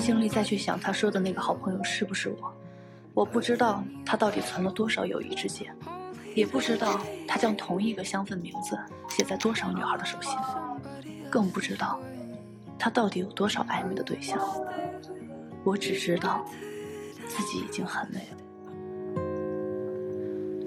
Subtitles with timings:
[0.00, 2.52] 精力再去想他说的那个好朋友是不是我，
[3.14, 5.70] 我不知道他到底存了多少友谊之戒，
[6.34, 10.32] 也不知道他将同一个香氛名字写在多少女孩的手心，
[11.30, 12.00] 更不知道
[12.78, 14.38] 他到底有多少暧昧的对象。
[15.62, 16.44] 我只知道
[17.26, 18.36] 自己已经很累了。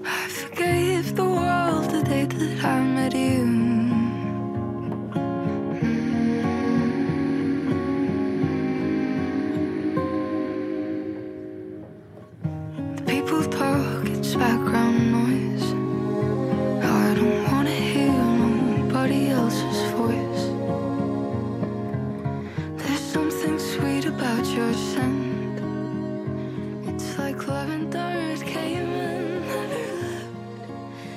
[0.04, 3.73] I forgave the world the day that I met you.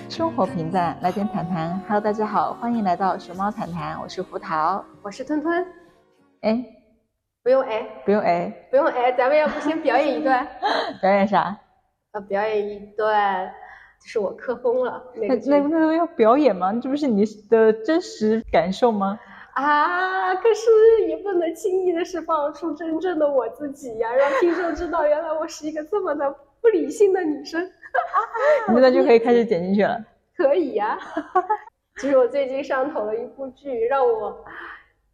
[0.09, 1.81] 生活平淡，来点谈谈。
[1.87, 4.83] Hello，大家好，欢迎来到熊猫谈谈，我是胡桃。
[5.01, 5.65] 我是吞吞，
[6.41, 6.63] 哎，
[7.43, 10.47] 不用哎，不用哎，不用哎，咱们要不先表演一段？
[11.01, 11.57] 表演啥？
[12.13, 13.51] 呃，表演一段，
[14.01, 16.73] 就是我磕疯了那那个那要表演吗？
[16.81, 19.19] 这不是你的真实感受吗？
[19.53, 27.63] 啊，可是也不能轻易的释放出真正的我自己呀，让听众知道原来我是一个这么的不理性的女生。
[28.67, 29.99] 你现在就可以开始剪进去了。
[30.35, 30.99] 可以呀、
[31.99, 34.45] 就是我最近上头了一部剧，让我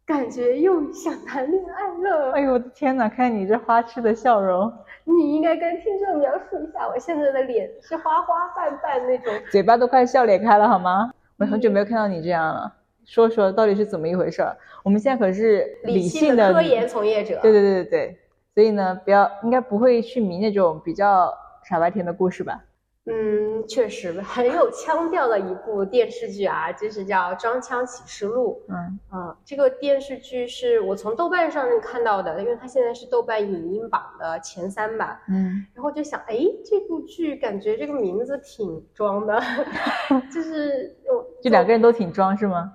[0.06, 2.32] 感觉又想谈恋爱了。
[2.32, 3.08] 哎呦我的天哪！
[3.08, 4.70] 看你这花痴的笑容，
[5.04, 9.32] 你应该跟听众描述一下我现在的脸是花花瓣瓣那种。
[9.50, 11.10] 嘴巴都快笑裂开了好吗？
[11.38, 12.70] 我很久没有看到你这样了。
[13.06, 14.56] 说说到底是怎么一回事儿？
[14.82, 18.18] 我们现在可是理性的科研从业者，对对对对对，
[18.54, 21.32] 所以呢，不要应该不会去迷那种比较
[21.62, 22.62] 傻白甜的故事吧？
[23.06, 28.62] 嗯，确实 很有腔调的一部电视剧啊，就是叫《装腔启示录》。
[28.72, 35.20] 嗯嗯，这个电视剧是我从豆瓣上看到的，因为它现在是豆瓣影音榜的前三吧。
[35.28, 39.38] 嗯，然后就想，哎，这部剧感觉这个名字挺装的，
[40.32, 42.72] 就是我 就两个人都挺装是吗？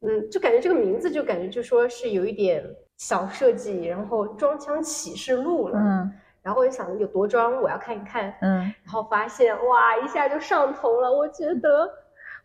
[0.00, 2.64] 嗯，就感觉这个名字就感觉就说是有一点
[2.96, 5.78] 小设计，然后装腔启示录了。
[5.78, 6.10] 嗯
[6.42, 8.34] 然后我就想有多装，我要看一看。
[8.40, 11.12] 嗯，然后发现哇，一下就上头了。
[11.12, 11.90] 我觉得，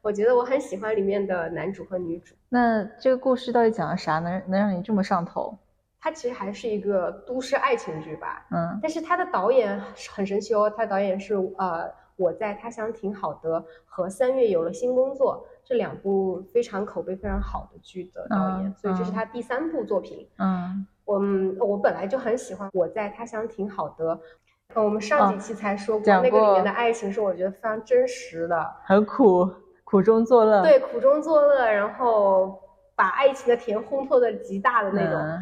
[0.01, 2.35] 我觉得我很喜欢里面的男主和女主。
[2.49, 5.57] 那这个故事到底讲了啥，能能让你这么上头？
[5.99, 20.27] 它其实还是一个都市爱情剧吧，嗯但是它的导演很神奇哦，它导演是呃我在他乡挺好的和三月有了新工作这两部非常口碑非常好的剧的导演，嗯所以这是嗯他第三部作品。
[20.37, 24.15] 嗯我嗯，我本来就很喜欢《我在他乡挺好的》，
[24.73, 29.49] 呃，我们上几期才说过，那个里面的爱情是我觉得非常真实的，很苦，
[29.83, 30.61] 苦中作乐。
[30.63, 32.57] 对，苦中作乐，然后
[32.95, 35.19] 把爱情的甜烘托的极大的那种。
[35.19, 35.39] 嗯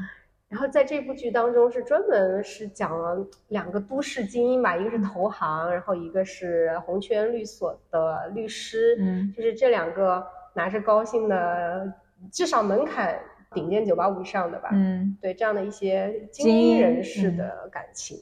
[0.51, 9.33] 然后在这部剧当中是专门是讲了两个都市精英吧，一个是投行，然后一个是红圈律所的律师，嗯。
[9.33, 10.21] 就是这两个
[10.53, 11.89] 拿着高薪的，
[12.33, 13.17] 至少门槛
[13.53, 15.17] 顶尖九八五以上的吧，嗯。
[15.21, 18.17] 对这样的一些精精英英人士的感情。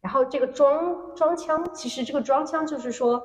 [0.00, 3.22] 然后这个装装腔，其实这个装腔就是说，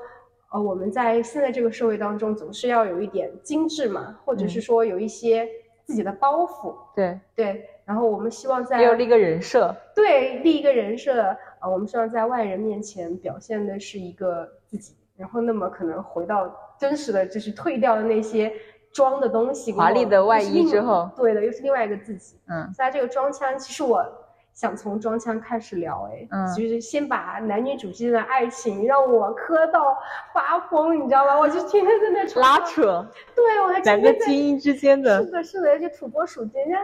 [0.52, 4.62] 呃，我们在现在这个社会当中，总是要有一点精致嘛，或者是嗯。
[4.62, 5.48] 说有一些
[5.86, 7.70] 自己的包袱，对，对。
[7.86, 9.76] 然后我们希望在要立个人设。
[9.96, 11.22] 对立一个人设，
[11.60, 18.52] 啊，我们希望在外人面前表现的是一个自己，然后那么可能回到真实的，就是退掉的那些
[18.92, 22.38] 装的东西，华丽的外衣之后对的，又是另外一个自己。
[22.48, 24.04] 嗯所以它这个装腔，其实我
[24.54, 29.98] 想从装腔开始聊，哎，嗯就是先把男女主之间的爱情让我磕到
[30.34, 31.40] 发疯，你知道吗？
[31.40, 33.06] 我就天天在那拉扯
[33.36, 36.80] 对我还两个天天在精英之间的是的，是的，就土拨鼠间啊，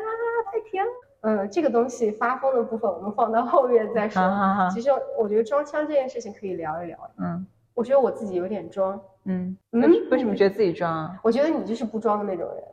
[0.51, 0.91] 太甜了。
[1.21, 4.21] 嗯，这个东西发疯的部分我们放到后面再说。
[4.21, 4.89] 好好好其实
[5.19, 6.97] 我觉得装腔这件事情可以聊一聊。
[7.17, 7.45] 嗯
[7.75, 9.55] 我觉得我自己有点装，嗯。
[9.71, 11.19] 嗯为为什么觉得自己装啊？
[11.21, 12.63] 我觉得你就是不装的那种人。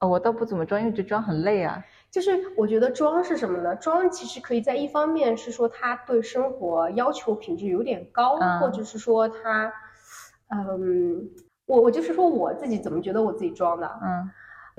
[0.00, 1.82] 哦，我倒不怎么装，因为觉得装很累啊。
[2.16, 3.76] 就是我觉得装是什么呢？
[3.76, 9.70] 装其实可以在一方面是说他对生活要求品质有点高，嗯或者是说他，
[10.48, 11.28] 嗯，
[11.66, 13.86] 我我就是说我自己怎么觉得我自己装的？
[14.02, 14.30] 嗯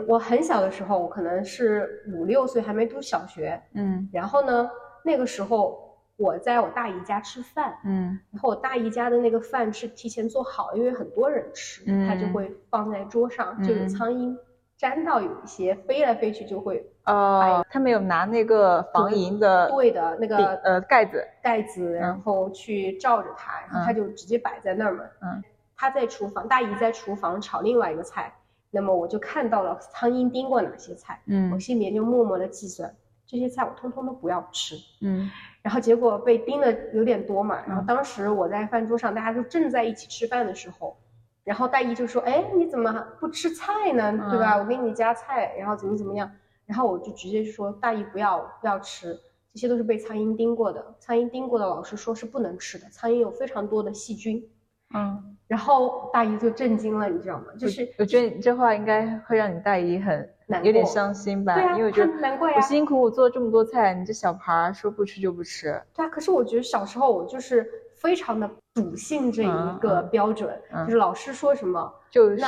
[0.08, 4.68] 我很小的时候，我可能是五六岁，还没读小学，嗯然后呢，
[5.04, 14.36] 那个时候我在我大姨家吃饭，嗯然后我大姨家的那个饭是提前做好，因为很多人吃，它就嗯会放在桌上，就有嗯苍蝇
[14.80, 25.04] 粘到有一些飞来飞去就会哦，他没有拿那个防蝇的对的那个呃盖子，盖子，然后去罩着它，然后它就直接摆在那儿嘛。
[25.22, 25.44] 嗯，
[25.76, 28.34] 他在厨房，大姨在厨房炒另外一个菜，
[28.72, 32.94] 那么我就看到了苍蝇叮过哪些菜，嗯我嗯心里面就默默的计算，
[33.26, 34.76] 这些菜我通通都不要吃。
[35.02, 35.30] 嗯
[35.62, 40.98] 然后结果被叮的有点多嘛，然后嗯当时我在饭桌上，大家就正在一起吃饭的时候，
[41.44, 44.12] 然后大姨就说：“哎，你怎么不吃菜呢？
[44.30, 44.58] 对吧？
[44.58, 46.30] 我给你夹菜，然后怎么怎么样。”
[46.68, 49.18] 然后我就直接说：“大姨不要不要吃，
[49.54, 54.48] 这些都是被苍蝇叮过的，苍蝇叮过的老师说是不能吃的，苍蝇有非常多的细菌。”
[54.96, 57.48] 嗯，然后大姨就震惊了，你知道吗？
[57.60, 72.48] 就是我觉得你这话应该会让你大姨很难有点伤心吧，对啊，因为我觉得她难怪呀我辛苦苦做这么多菜，你这小孩儿说不吃就不吃，对啊，可是我觉得小时候我就是非常的笃信这一嗯个嗯标准，嗯就是老师说什么，就是那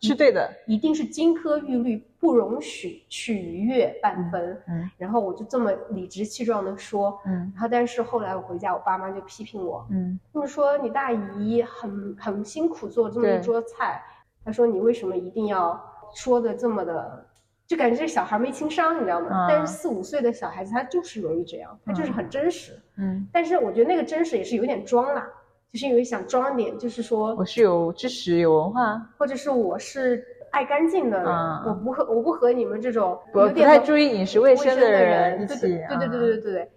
[0.00, 4.58] 是对的，一定是金科玉律，不容许取悦半分。
[4.66, 14.02] 嗯然后我就这么理直气壮的说，嗯然后但是后来我回家，我爸妈就批评我，嗯他们说你大姨很很辛苦做这么一桌菜，
[14.44, 15.78] 他说你为什么一定要
[16.14, 17.26] 说的这么的，
[17.66, 19.46] 就感觉这小孩没情商，你知道吗？
[19.46, 22.72] 嗯但是四五岁的小孩子他就是容易这样，他就是嗯很真实。
[22.96, 25.28] 嗯，但是我觉得那个真实也是有点装啦，
[25.72, 36.70] 就是因为想装一点，就是说我是有知识有文化，或者是我是爱干净的人，嗯我不和我不和你们这种不太注意饮食卫卫生的的人一起对对对对对嗯对对。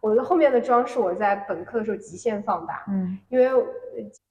[0.00, 3.18] 我的后面的妆是我在本科的时候极限放大，嗯。
[3.28, 3.62] 因为呃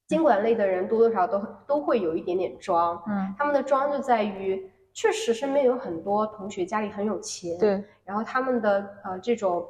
[0.07, 9.63] 经管类的人多多少少都都会有一点点妆，嗯，他们的妆就在于，确实身边有很多同学家里很有钱，对，然后他们的呃这种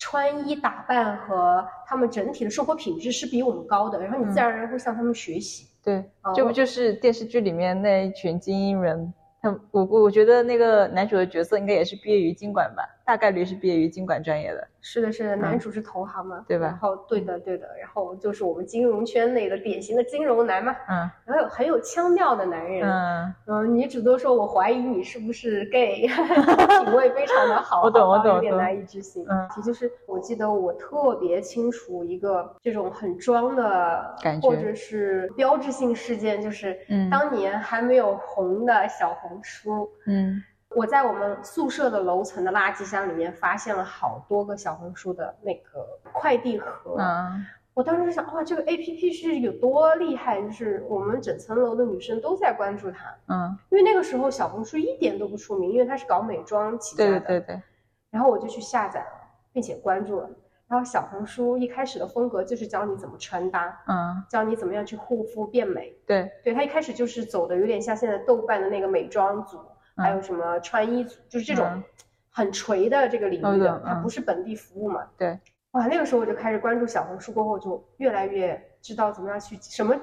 [0.00, 5.66] 穿衣打扮和他们整体的生活品质是比我们高的，然后你自然而然会向他们学习。
[5.84, 9.14] 对啊，这不就是电视剧里面那一群精英人？
[9.42, 14.68] 他我我我觉得那个男主的角色应该也是毕业于经管吧，大概率是毕业于经管专业的。
[14.80, 22.88] 是的，是的，嗯男主是同行嘛，对吧然后对的，对的，然后就是我们金融圈内的典型的金融男嘛，嗯然后有很有腔调的男人。
[22.88, 26.06] 嗯，嗯，女主都说我怀疑你是不是 gay，
[26.86, 29.26] 品味非常的好，我懂我懂有点难以置信。
[29.28, 39.90] 嗯其实就是我记得我特别清楚一个这种很装的感觉或者是标志性事件，就是嗯当年还没有红的小红书。
[40.06, 40.40] 嗯
[40.74, 53.14] 我在我们宿舍的楼层的垃圾箱里面发现了好多个小红书的那个快递盒，嗯我当时就想，哇，这个 A P P 是有多厉害，就是我们整层楼的女生都在关注它。
[53.28, 57.20] 嗯，因为那个时候小红书一点都不出名，因为它是搞美妆起家对的。
[57.20, 57.62] 对对对，
[58.10, 59.06] 然后我就去下载了，
[59.52, 60.28] 并且关注了。
[60.68, 65.96] 然后小红书一开始的风格就是教你怎么穿搭，嗯教你怎么样去护肤变美。
[66.06, 69.58] 对，对，它一开始就是走的有点像现在豆瓣的那个美妆组，
[69.96, 71.82] 嗯还有什么穿衣，就是这种嗯
[72.30, 75.06] 很垂的这个领域的，它不是本地服务嘛。
[75.18, 75.38] 对，
[75.72, 79.94] 哇，那个时候我就开始关注小红书，过后就越来越知道怎么样去什么，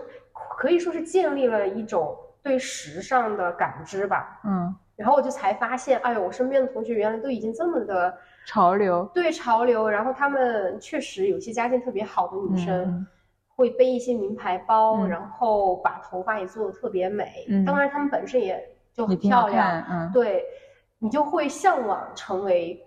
[0.57, 4.39] 可以说是建立了一种对时尚的感知吧。
[4.44, 12.83] 嗯，然后我就才发现，哎呦，我身边的同学原来都已经这么的潮流，对潮流，然后他们确实有些家境特别好的女生。
[12.83, 13.07] 嗯
[13.57, 17.44] 会背一些名牌包，嗯然后把头发也做的特别美。
[17.50, 18.64] 嗯当然，她们本身也
[18.97, 19.85] 就很漂亮。
[19.89, 20.44] 嗯，对，
[20.97, 22.83] 你就会向往成为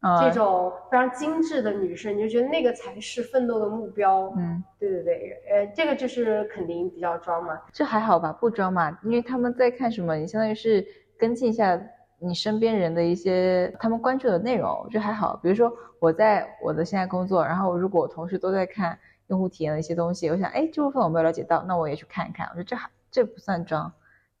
[0.00, 4.32] 啊这种非常精致的女生，你就觉得那个才是奋斗的目标。
[4.36, 7.56] 嗯，对对对，呃，这个就是肯定比较装嘛。
[7.72, 10.84] 这还好吧，不装嘛，因为他们在看什么，你相当于是
[11.16, 11.80] 跟进一下
[12.18, 15.36] 你身边人的一些他们关注的内容，我觉得还好。
[15.40, 22.46] 比如说我在我的现在工作，然后如果我同事都在看用户体验的一些东西，我想，哎，这部分我没有了解到，那我也去看一看。
[22.48, 23.92] 我觉得这还这不算装，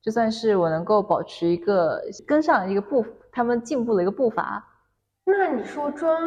[0.02, 4.62] 这算是我能够保持一个跟上一个步，他们进步的一个步伐。
[5.24, 6.20] 那你说装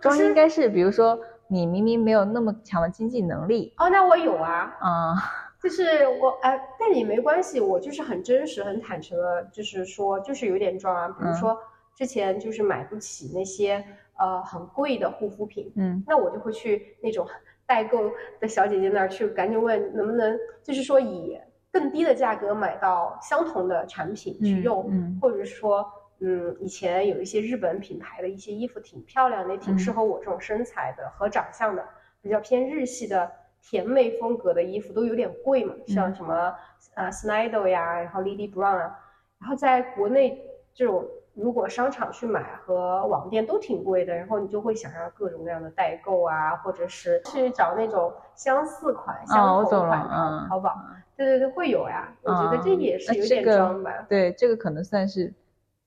[0.00, 1.18] 装应该是，比如说
[1.48, 5.14] 你明明没有那么强的经济能力，哦，那我有啊，啊、
[5.62, 11.08] 就是我哎，但也没关系，我就是很真实、很坦诚的，就是说，就是有点装啊。
[11.08, 11.58] 比如嗯说
[11.94, 13.84] 之前就是买不起那些
[14.18, 17.26] 呃很贵的护肤品，嗯那我就会去那种
[17.66, 21.38] 代购的小姐姐那儿去，赶紧问能不能，就是说以
[21.70, 25.18] 更低的价格买到相同的产品去嗯用，嗯。
[25.20, 29.78] 或者是说，嗯，以前有一些日本品牌的一些衣服挺漂亮的，也挺嗯。
[29.78, 31.84] 适合我这种身材的和长相的，
[32.22, 36.14] 比较偏日系的甜美风格的衣服都有点贵嘛，像嗯。
[36.14, 36.54] 什么
[36.94, 38.98] 呃 Snyder 呀，然后 Lily Brown 啊，
[39.40, 40.42] 然后在国内
[40.74, 50.48] 这种如果商场去买和网店都挺贵的，然后你就会想要各种各样的代购啊，或者是去找那种相似款、哦相同款的嗯。
[50.48, 50.74] 淘宝。
[51.18, 54.06] 对对对，会有呀，我觉得这嗯也是有点那这个装吧。
[54.08, 55.34] 对，这个可能算是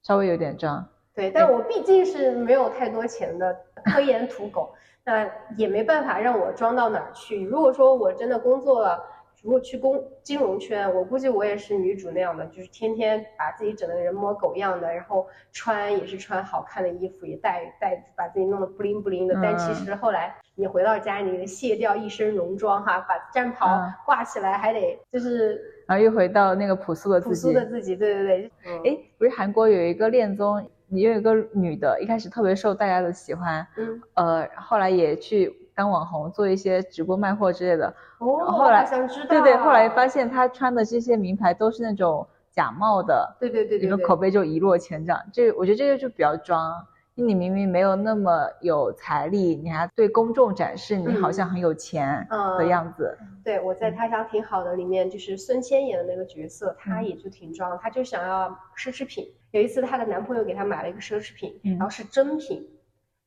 [0.03, 0.85] 稍微有点装。
[1.15, 4.73] 对，但我毕竟是没有太多钱的科研土狗，
[5.05, 7.41] 那也没办法让我装到哪儿去。
[7.45, 9.01] 如果说我真的工作了，
[9.41, 19.39] 如果去工金融圈，我估计我也是女主那样的，就是天天把自己整的人模狗样的，然后穿也是穿好看的衣服，也戴戴把自己弄得不灵不灵的。
[19.41, 27.41] 但其实后来你回到家，你卸掉一身戎装哈，把战袍挂起来，还得就是，然后又回到那个朴素的自朴己。
[27.41, 27.96] 素的自己。
[27.96, 37.88] 对对对，嗯哎，不是韩国有一个恋综，也有一个女的，一开始特别受大家的喜欢，嗯，呃，后来也去当网红，做一些直播卖货之类的。
[38.20, 39.27] 哦，后来想知道。
[39.29, 45.17] 对对，后来发现她穿的这些名牌都是那种假冒的，对对对对对，一个口碑就一落千丈。
[45.34, 46.86] 这我觉得这个就比较装，
[47.27, 53.17] 你明明没有那么有财力，你还对公众展示你好像很有钱嗯的样子。
[53.43, 59.25] 对，我在他乡挺好的里面，就是孙千演的那个角色，他嗯也就挺装，他就想要奢侈品。
[59.51, 62.65] 有一次，她的男朋友给她买了一个奢侈品，嗯然后是真品，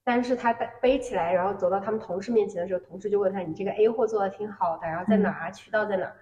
[0.04, 5.50] 但是她带背起来，然后走到他们同事面前的时候，同事就问她：“你这个 A 货做的挺好的，然后在哪儿啊？
[5.50, 6.12] 渠道在哪儿？”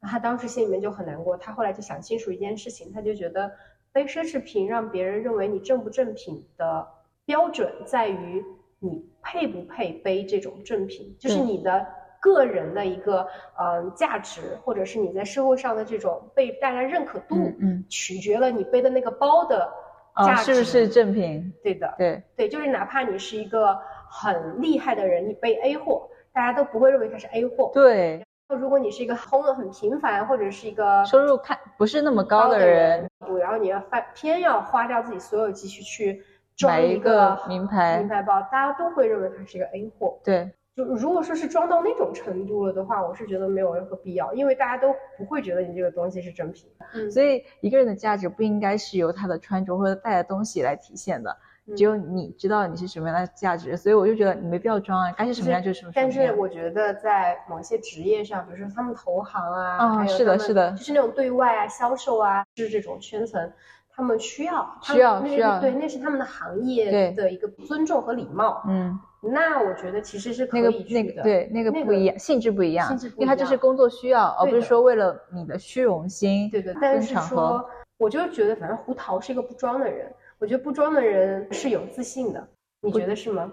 [0.00, 1.36] 然后她当时心里面就很难过。
[1.36, 3.52] 她后来就想清楚一件事情，她就觉得
[3.92, 6.86] 背奢侈品让别人认为你正不正品的
[7.24, 8.44] 标准在于
[8.78, 11.86] 你配不配背这种正品，就是你的
[12.20, 13.26] 个人的一个
[13.58, 19.70] 呃价值，或者是你在社会上的这种被大家认可度，嗯嗯取决了你背的那个包的
[20.16, 20.54] 价哦，值。
[20.54, 21.52] 是不是正品？
[21.62, 23.78] 对的，对，对，就是哪怕你是一个
[24.10, 27.70] 很厉害的人，你背 A 货，大家都不会认为它是 A 货。
[27.72, 33.08] 对，如果你是一个烘的很频繁，或者是一个收入看不是那么高的人，
[33.38, 36.22] 然后你要发偏要花掉自己所有积蓄去
[36.60, 40.18] 装买一个个名牌名牌包，大家都会认为它是一个 A 货。
[40.22, 46.70] 对，就如果说是装到那种程度了的话，我是觉得没有任何必要，因为大家都不会觉得你这个东西是正品。
[46.92, 51.30] 嗯，所以一个人的价值不应该是由他的穿着或者带的东西来体现的，
[51.66, 55.92] 嗯只有你知道你是什么样的价值，所以我就觉得你没必要装啊，该是什么样就是什么样。
[55.94, 63.52] 但是我觉得在某些职业上，比如说他们投行啊，啊是的是的就是那种对外啊、销售啊，是这种圈层，
[63.94, 68.62] 他们需要需要需要对，那是他们的行业的一个尊重和礼貌。
[68.66, 71.00] 嗯，那我觉得其实是可那个以去的。
[71.02, 76.48] 那个对那个那个不一样，性质不一样，性质不因为它一样这是工作需要，而不是说为了你的虚荣心。
[76.50, 77.64] 对对，但是说，
[77.98, 82.48] 我就觉得反正胡桃是一个不装的人，我觉得不装的人是有自信的，
[82.80, 83.52] 你觉得是吗？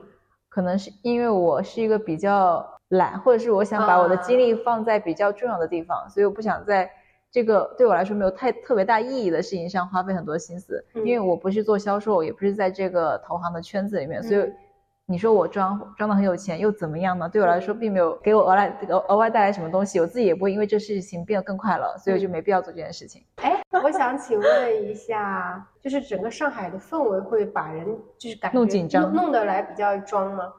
[0.50, 6.90] 可能是因为我是一个比较懒，或者是我想把我的啊精力放在比较重要的地方，所以我不想在
[7.38, 10.84] 这个对我来说没有太特别大意义的事情上花费很多心思。
[10.96, 14.56] 嗯因为我不是做销售，也不是在这个投行的圈子里面，所以嗯
[15.06, 17.30] 你说我装装的很有钱又怎么样呢？
[17.30, 23.24] 对我来说并没有给我额外额额外带来什么东西，我自己也不会因为这事情变得更快乐，所以我就没必要做这件事情。
[23.36, 27.86] 哎，我想请问一下，就是整个上海的氛围会把人
[28.18, 30.52] 就是感觉弄紧张弄弄得来比较装吗？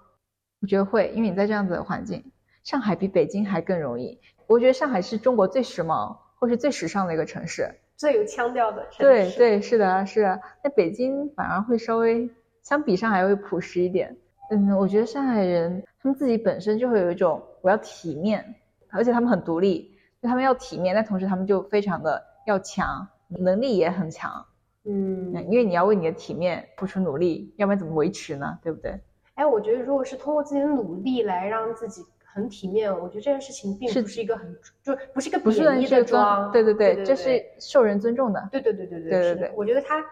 [0.62, 2.24] 我觉得会，因为你在这样子的环境，
[2.62, 4.20] 上海比北京还更容易。
[4.46, 7.68] 我觉得上海是中国最时髦或是最时尚的一个城市。
[7.96, 10.40] 最有腔调的城市，对对，是的，是的。
[10.62, 12.30] 那北京反而会稍微
[12.62, 14.16] 相比上海会朴实一点。
[14.50, 18.54] 嗯，我觉得上海人他们自己本身就会有一种我要体面，
[18.90, 19.92] 而且他们很独立，
[20.22, 24.46] 就他们要体面，但同时他们就非常的要强，能力也很强。
[24.84, 28.58] 嗯，嗯，因为你要为你的体面付出努力，要不然怎么维持呢？
[28.62, 28.98] 对不对？
[29.34, 32.02] 哎，我觉得如果是通过自己的努力来让自己
[32.34, 38.48] 很体面，我觉得这件事情并不是一个很，就是不是一个贬义的装，对对对对，这是受人尊重的。
[38.52, 40.04] 对对对对对对对是的对我觉得他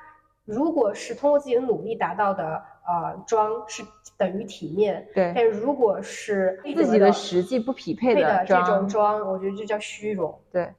[0.45, 3.83] 如果是通过自己的努力达到的，呃，装是
[4.17, 10.37] 等于体面，对，但如果是自己的实际不匹配配的这种装，我觉得就叫虚荣。
[10.51, 10.73] 对，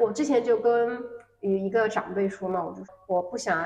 [0.00, 0.98] 我之前就跟
[1.40, 3.64] 有一个长辈说嘛，我就说我不想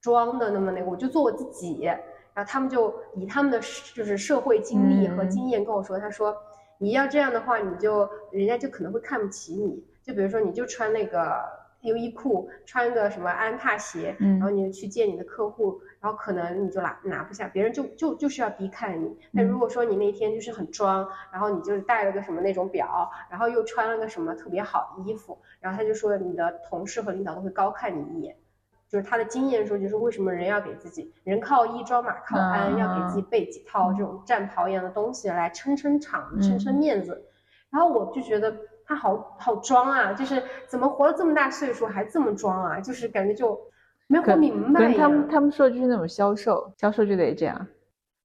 [0.00, 1.88] 装的那么那个，我就做我自己。
[2.34, 3.58] 然后他们就以他们的
[3.94, 6.36] 就是社会经历和嗯经验跟我说，他说
[6.78, 9.84] 你要这样的话，你就人家就可能会看不起你。
[10.02, 11.44] 就比如说，你就穿那个
[11.82, 19.14] 优衣库，穿个什么安踏鞋，嗯然后你就去见你的客户，然后可能你就拿拿不下，别人就就就是要低看你。
[19.34, 28.34] 但嗯如果说你那天就是很装，然后你就是戴了个什么那种表，然后又穿了个什么特别好的衣服，然后他就说你的同事和领导都会高看你一眼。
[28.90, 37.24] 就是他的经验说，就是为什么人要给自己人靠衣装马靠鞍，嗯要给自己备几套这种战袍一样的东西来撑撑场子、撑撑嗯面子。
[37.70, 38.52] 然后我就觉得
[38.84, 43.56] 他好好装啊，就是怎么活了这么大岁数还这么装啊，就是感觉就
[44.08, 47.64] 没有活明白他们他们说的就是那种销售，销售就得这样。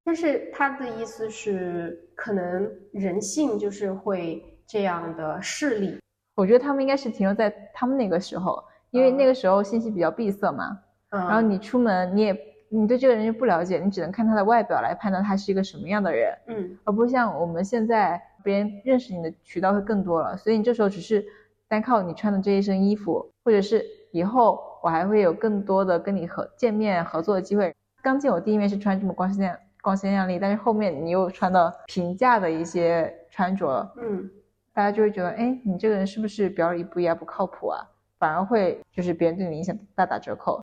[0.03, 5.99] 但是他的意思是，可能人性就是会这样的势力。
[6.35, 8.63] 我觉得他们应该是停留在他们那个时候，
[8.95, 10.79] 因为那个时候信息比较闭塞嘛。
[11.09, 12.37] 嗯，然后你出门，你也
[12.69, 20.35] 你对这个人就不了解，你只能看他的外表来判断他是一个什么样的人，嗯而不像我们现在别人认识你的渠道会更多了。
[20.37, 21.25] 所以你这时候只是
[21.67, 27.73] 单靠你穿的这一身衣服，或者是以后我还会有更多的跟你合见面合作的机会。
[28.01, 34.29] 刚见我第一面是穿这么光鲜光鲜亮丽，但是后面你又穿的平价的一些穿着，嗯
[34.73, 37.79] 大家就会觉得，哎，你这个人是不是表里不一啊，不靠谱啊？
[38.19, 40.61] 反而会就是别人对你影响大打折扣。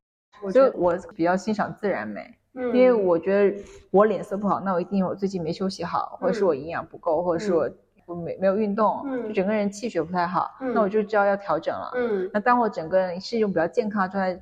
[0.51, 2.35] 所以我比较欣赏自然美。
[2.55, 3.57] 嗯，因为我觉得
[3.91, 7.71] 我脸色不好，那我一定我最近没休息好，或者是我营养不够，或者是我
[8.05, 11.91] 我没没有运动，嗯就整个人气血不太好，嗯那我就知道要调整了。
[11.95, 14.35] 嗯那当我整个人是一种比较健康的状态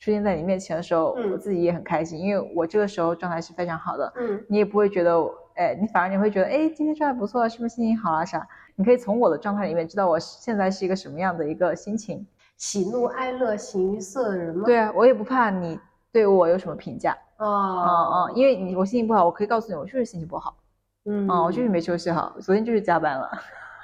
[0.00, 8.46] 出现在你面前的时候，嗯我自己也很开心，因为我这个时候状态是非常好的，嗯你也不会觉得我，哎，你反而你会觉得，哎，今天状态不错，是不是心情好啊啥？
[8.74, 12.26] 你可以从我的状态里面知道我现在是一个什么样的一个心情。
[12.56, 14.64] 喜怒哀乐形于色的人吗？
[14.64, 15.78] 对啊，我也不怕你
[16.12, 17.16] 对我有什么评价。
[17.38, 17.46] 哦。
[17.46, 20.56] 哦哦，因为你我心情不好，我可以告诉你，我就是心情不好，
[21.04, 21.28] 嗯。
[21.30, 23.30] 哦，我就是没休息好，昨天就是加班了，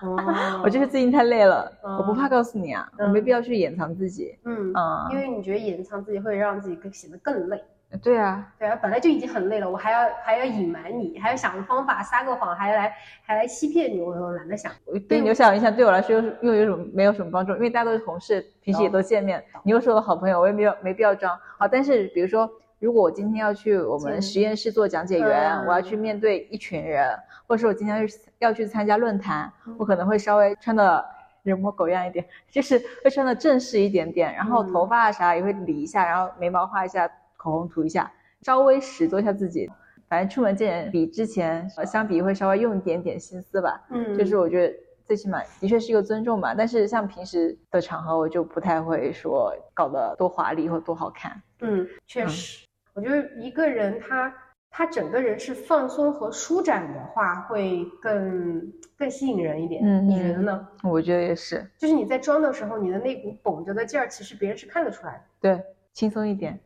[0.03, 0.17] 哦。
[0.65, 1.99] 我就是最近太累了，哦。
[1.99, 7.63] 我不怕告诉你啊，我没必要去掩藏自己，嗯，啊因，为你觉得掩藏自己会让自己更显得更累。
[8.01, 14.73] 对啊，对啊，本来就已经很累了，我还要还要隐瞒你，还要想个方法撒个谎，还来还来欺骗你，我我懒得想。
[15.09, 21.69] 对你有小影响，对我来说又又有什么没有什么帮助，因为大家都是同事，平时也都见面，你又是我的好朋友，我也没有没必要装好。
[21.69, 27.07] 但是比如说，如果我今天要去我们实验室做讲解员，嗯我要去面对一群人，
[27.47, 31.05] 或者说我今天要去要去参加论坛，嗯我可能会稍微穿的
[31.43, 37.09] 人模狗样一点， 就是会穿的正式一点点，然后嗯头发啥也会理一下，然后眉毛画一下，
[37.43, 38.11] 口红涂一下，
[38.43, 39.69] 稍微拾掇一下自己。
[40.09, 44.75] 反正出门见人比之前呃相比会稍微用一点点心思吧，嗯就是我觉得
[45.07, 46.55] 最起码的确是一个尊重吧。
[46.55, 51.43] 但是像平时的场合，我就不太会说搞得多华丽或多好看。
[51.61, 54.35] 嗯，确实，我觉得一个人他
[54.69, 59.81] 他整个人是放松和舒展的话，会更更吸引人一点。
[59.83, 60.69] 嗯你觉得呢？
[60.83, 65.21] 我觉得也是，就是你在装的时候，你的那股绷着的劲儿，其实别人是看得出来的。
[65.41, 65.65] 对，
[65.95, 66.61] 轻松一点。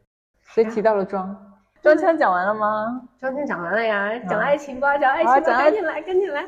[0.48, 1.36] 所以提到了妆，
[1.82, 3.08] 妆腔讲完了吗？
[3.18, 6.42] 装腔讲完了呀，讲嗯爱情吧，讲爱情吧，讲赶紧来，赶紧来。《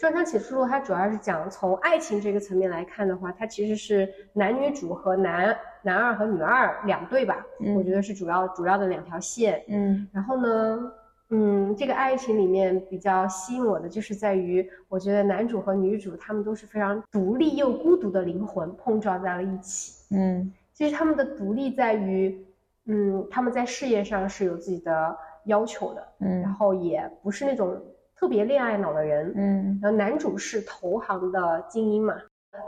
[0.00, 7.46] 装腔启示录》它主要是讲从爱情这个层面来看的话，它其实是男女主和男男二和女二两对吧？
[7.60, 9.62] 嗯我觉得是主要主要的两条线。
[9.68, 10.92] 嗯然后呢，
[11.30, 20.04] 嗯，这个爱情里面比较吸引我的就是在于，我觉得男主和女主他们都是非常独立又孤独的灵魂碰撞在了一起。
[20.10, 22.44] 嗯其实他们的独立在于，
[22.86, 25.16] 嗯，他们在事业上是有自己的
[25.46, 27.80] 要求的，嗯然嗯后也不是那种
[28.16, 29.32] 特别恋爱脑的人。
[29.36, 32.14] 嗯然后男主是投行的精英嘛，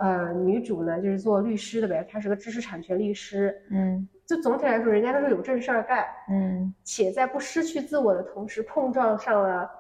[0.00, 3.54] 呃，女主呢就是做律师的呗，她是个知识产权律师。
[3.70, 9.70] 嗯就总体来说，人家都是有正事儿干，嗯且在不失去自我的同时，碰撞上了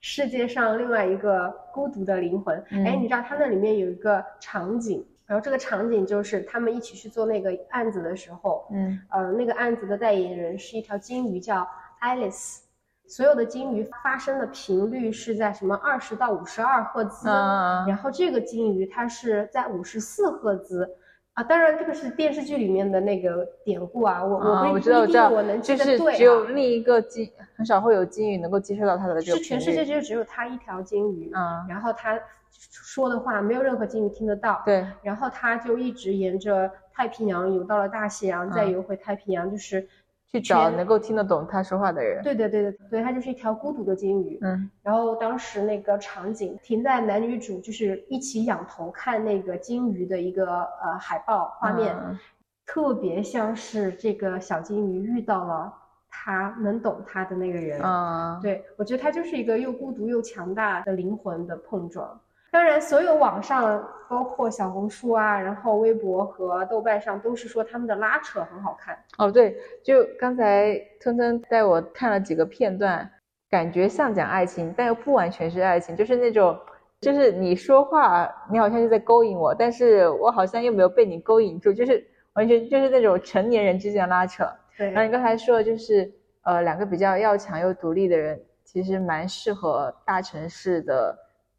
[0.00, 2.62] 世界上另外一个孤独的灵魂。
[2.70, 11.66] 嗯哎、你知道它那里面有一个场景，然后这个场景就是他们一起去做那个案子的时候，嗯呃，那个案子的代言人是一条金鱼，叫
[12.00, 12.60] Alice。
[13.08, 20.88] 所有的金鱼发声的频率是在什么二十到五十二赫兹，啊然后这个金鱼它是在五十四赫兹。
[21.36, 29.60] 啊，当然这个是电视剧里面的那个典故啊，我我我知道，我知道，我能就记得对、啊，是只有另一个金，很少会有金鱼能够接受到它的这个是全。
[29.60, 32.18] 世界就只有它一条金鱼，啊，然后它
[32.50, 39.86] 说的话没有任何金鱼听得到，对，然后它就一直沿着太平洋游到了大西洋，再嗯游回太平洋，就是
[40.28, 42.22] 去找能够听得懂他说话的人。
[42.22, 44.38] 对对对的对，它就是一条孤独的金鱼。
[44.42, 52.18] 嗯然后当时那个场景停在男女主就是一起仰头看那个金鱼的一个呃海报画面，嗯
[52.66, 55.72] 特别像是这个小金鱼遇到了
[56.10, 57.80] 他能懂他的那个人。
[57.80, 62.20] 啊，对，我觉得他就是一个又孤独又强大的灵魂的碰撞。
[62.56, 68.98] 当然，所有网上，包括小红书啊，然后微博和豆瓣上，都是说他们的拉扯很好看。
[69.18, 73.10] 哦，对，就刚才吞吞带我看了几个片段，
[73.50, 76.58] 感觉像讲爱情，但又不完全是爱情，就是那种，
[76.98, 84.50] 就是你说话，你好像是在勾引我，但是我好像又没有被你勾引住，就是完全就是那种成年人之间的拉扯。
[84.78, 91.14] 对，然后你刚才说的就是，呃，两个比较要强又独立的人，其实蛮适合大城市的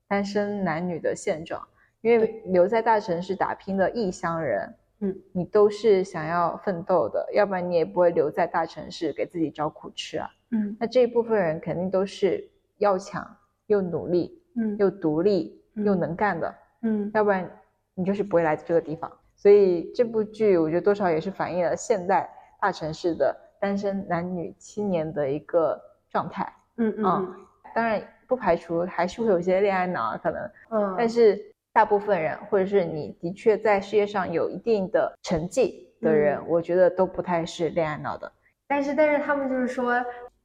[0.07, 1.61] 单身男女的现状，
[2.01, 10.29] 因为留在大城市打拼的异乡人，嗯，你都是想要奋斗的，要不然你也不会留在大城市给自己找苦吃啊。
[10.51, 13.25] 嗯那这一部分人肯定都是要强
[13.65, 17.49] 又努力嗯又独立又嗯能干的，嗯要不然
[17.93, 19.11] 你就是不会来这个地方。
[19.35, 26.51] 所以这部剧我觉得多少也是反映了现代大城市的单身男女青年的一个状态。
[26.77, 27.37] 嗯嗯啊
[27.75, 31.39] 当然，不排除还是会有一些恋爱脑啊，可能，嗯，但是
[31.73, 38.31] 大部分人，或者是你的确在事业上有一定的成绩的人，嗯我觉得都不太是恋爱脑的。
[38.67, 39.93] 但是但是他们就是说，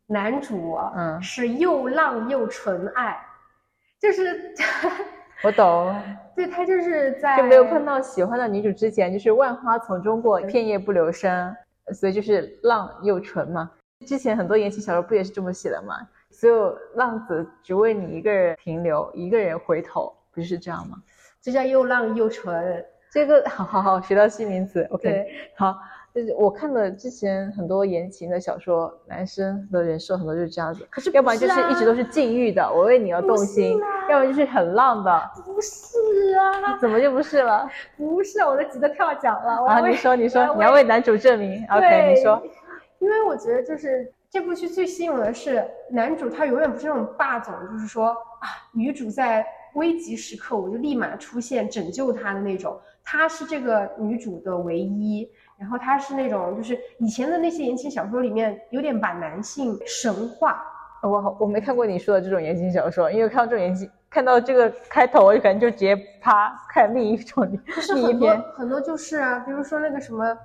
[0.06, 3.18] 男主啊嗯是又浪又纯爱，
[4.00, 4.54] 就是
[5.42, 5.92] 我懂，
[6.36, 11.52] 对他就是在就没有碰到喜欢的女主之前，就是万花丛中过，片叶不留声，
[11.92, 13.68] 所以就是浪又纯嘛。
[14.06, 15.96] 之前很多言情小说不也是这么写的吗？
[16.32, 20.96] 所有浪子只为你一个人停留，一个人回头，不是这样吗？
[21.40, 22.84] 这叫又浪又纯。
[23.12, 24.86] 这个好好好，学到新名词。
[24.90, 25.76] OK，好，
[26.14, 35.98] 就是我看了之前很多言情的小说，男生的人设很多就是这样子，可是要不然就是啊一直都是禁欲的，我为你而动心要不然就是很浪的，不是
[36.38, 37.68] 啊，怎么就不是了？
[37.98, 39.60] 不是，我都急得跳脚了。
[39.60, 41.62] 我啊，你说，你说，要你要为男主证明。
[41.70, 42.42] OK，你说，
[42.98, 55.30] 因为我觉得就是这部剧最吸引我的是男主，他永远不是那种霸总，就是说啊，女主在危急时刻我就立马出现拯救她的那种，他是这个女主的唯一。
[55.58, 60.64] 然后他是那种，就是以前的那些言情小说里面，有点把男性神化，
[61.02, 68.42] 我我没看过你说的这种言情小说，因为看到这种言情，看到这个开头，我就感觉就直接啪看另一种就是很多另一篇。
[68.54, 70.36] 很多就是啊，比如说那个什么，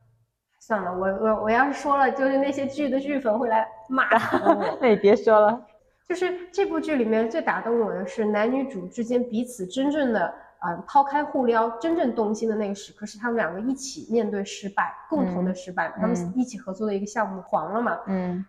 [0.60, 4.78] 算了，我我我要是说了，就是那些剧的剧粉会来骂 死我。
[4.82, 5.62] 那你别说了。
[6.08, 18.00] 就是这部剧里面最打动我的是男女主之间彼此真正的，呃，抛开互撩，真正动心的那个时刻，是他们两个一起面对失败，共同的失败，他们嗯一起合作的一个项目黄了嘛。
[18.08, 18.46] 嗯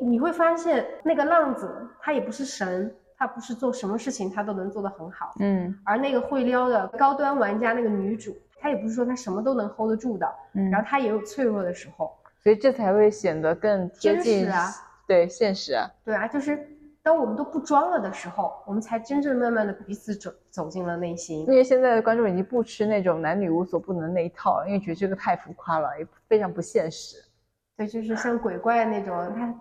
[0.00, 1.68] 你会发现那个浪子
[2.00, 12.16] 他也不是神，他不是做什么事情他都能做得很好，嗯而那个会撩的高端玩家那个女主，她也不是说她什么都能 hold 得住的，嗯，然后她也有脆弱的时候。
[12.42, 14.66] 所以这才会显得更贴真近实啊
[15.06, 15.90] 对现实啊。
[16.04, 16.58] 对啊，就是
[17.02, 21.46] 当我们都不装了的时候，我们才真正慢慢的彼此走走进了内心因。
[21.46, 27.16] 为现在的观众已经不吃那种男女无所不能那一套了，因为觉得这个太浮夸了，也非常不现实。
[27.76, 29.54] 对，就是像鬼怪那种，他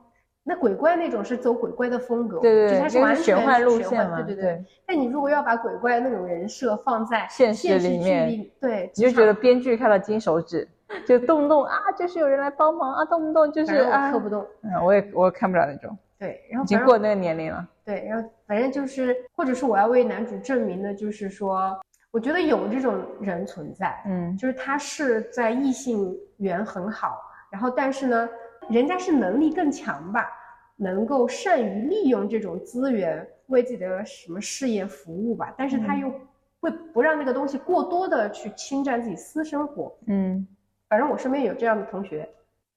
[0.43, 4.65] 那鬼怪那种是走鬼怪的风格，对对对，就是它是完全是玄幻路线嘛，对对对。
[4.85, 10.67] 但你如果要把鬼怪那种人设放在现实里面，对，你就觉得编剧看了金手指，
[11.05, 14.45] 就动不动啊，就是有人来帮忙啊，动不动就是啊，磕不动。
[14.63, 17.67] 嗯，我也我也看不了那种，对，然后已经过那个年龄了。
[17.85, 21.79] 对，然后反正就是，或者是我要为男主证明的，就是说，
[22.11, 27.19] 我觉得有这种人存在，嗯就是他是在异性缘很好，
[27.51, 28.29] 然后但是呢，
[28.69, 30.27] 人家是能力更强吧，
[30.75, 36.13] 能够善于利用这种资源为自己的什么事业服务吧，但是他嗯又
[36.59, 39.91] 会不让那个东西过多的去侵占自己私生活。
[40.05, 40.47] 嗯，
[40.89, 42.27] 反正我身边有这样的同学，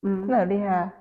[0.03, 0.92] 嗯，那很厉害啊。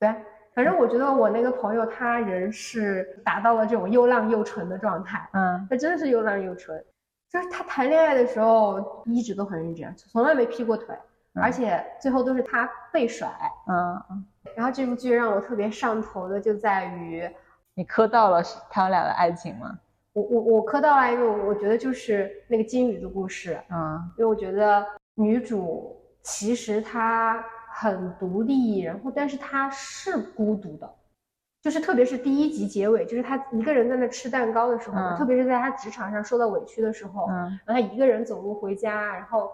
[0.00, 0.14] 对，
[0.54, 5.28] 反正我觉得我那个朋友他人是达到了这种又浪又纯的状态。
[5.32, 6.84] 嗯他真的是又浪又纯，
[7.30, 10.94] 就是他谈恋爱的时候一直都很认真，从来没劈过腿，
[11.34, 13.28] 嗯而且最后都是他被甩。
[13.68, 17.28] 嗯，嗯然后这部剧让我特别上头的就在于，
[17.74, 19.78] 你磕到了是他们俩的爱情吗？
[20.14, 25.97] 我我我磕到了一个，我觉得就是那个金鱼的故事，嗯因为我觉得女主
[26.28, 30.94] 其实他很独立，然后但是他是孤独的。
[31.62, 35.16] 就是特别是第一集结尾，就是他一个人在那吃蛋糕的时候，嗯。
[35.16, 37.58] 特别是在他职场上受到委屈的时候，嗯。
[37.64, 39.50] 然后他一个人走路回家，然后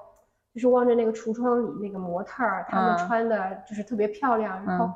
[0.52, 2.98] 就是望着那个橱窗里那个模特儿，他们嗯。
[2.98, 4.94] 穿的就是特别漂亮，然后嗯。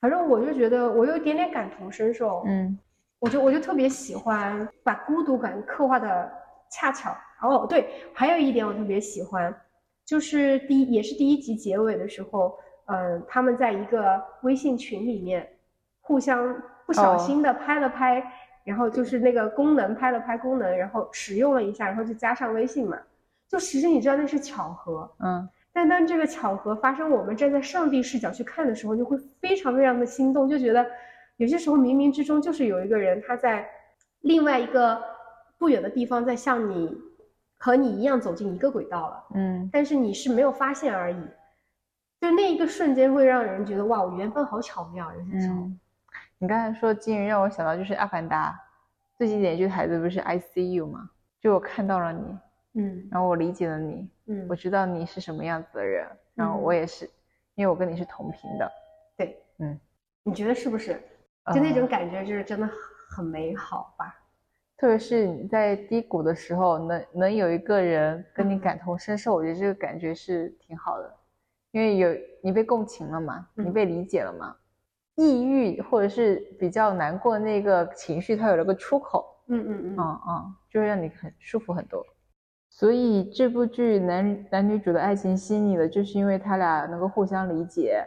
[0.00, 2.76] 反正我就觉得我有一点点感同身受，嗯。
[3.20, 6.32] 我就我就特别喜欢把孤独感刻画的
[6.70, 7.14] 恰巧。
[7.42, 9.54] 哦，对，还有一点我特别喜欢，
[10.08, 15.46] 就是第一也是第一集结尾的时候，嗯、他们在一个微信群里面
[16.00, 18.24] 互相不小哦心的拍了拍，
[18.64, 22.98] 然后就是那个功能拍了拍功能，然后使用了一下，然后就加上微信嘛。
[23.50, 30.86] 就其实你知道那是巧合，嗯但当这个巧合发生，我们站在上帝视角去看的时候，就会非常非常的心动，就觉得
[31.36, 33.68] 有些时候冥冥之中就是有一个人他在
[34.22, 34.98] 另外一个
[35.58, 36.96] 不远的地方在向你
[37.58, 41.20] 和你一样走进一个轨道了，嗯但是你是没有发现而已。
[42.20, 45.54] 就那一个瞬间会让人觉得哇，我缘分好巧妙，有些时候。
[45.56, 45.80] 嗯。
[46.38, 48.52] 你刚才说金鱼让我想到就是《阿凡达》
[49.18, 51.10] 最经典一句台词不是 “I see you” 吗？
[51.40, 52.38] 就我看到了你，
[52.74, 57.08] 嗯然后我理解了你，嗯我知道你是什么样子的人，然后我嗯也是，
[57.54, 58.70] 因为我跟你是同频的。
[59.16, 59.78] 对，嗯，
[60.24, 60.94] 你觉得是不是？
[61.54, 62.68] 就那呃种感觉，就是真的
[63.08, 64.17] 很美好吧？
[64.78, 68.60] 特别是你在低谷的时候，能能有一个人跟你嗯。
[68.60, 71.12] 感同身受，我觉得这个感觉是挺好的，
[71.72, 72.08] 因为有
[72.42, 73.72] 你被共情了嘛，你嗯。
[73.72, 74.54] 被理解了嘛，
[75.16, 82.06] 抑郁或者是比较难过的那个情绪，它有了个出口，嗯嗯嗯，嗯嗯，就会让你很舒服很多。
[82.70, 88.06] 所以这部剧男男女主的爱情细腻的，就是因为他俩能够互相理解，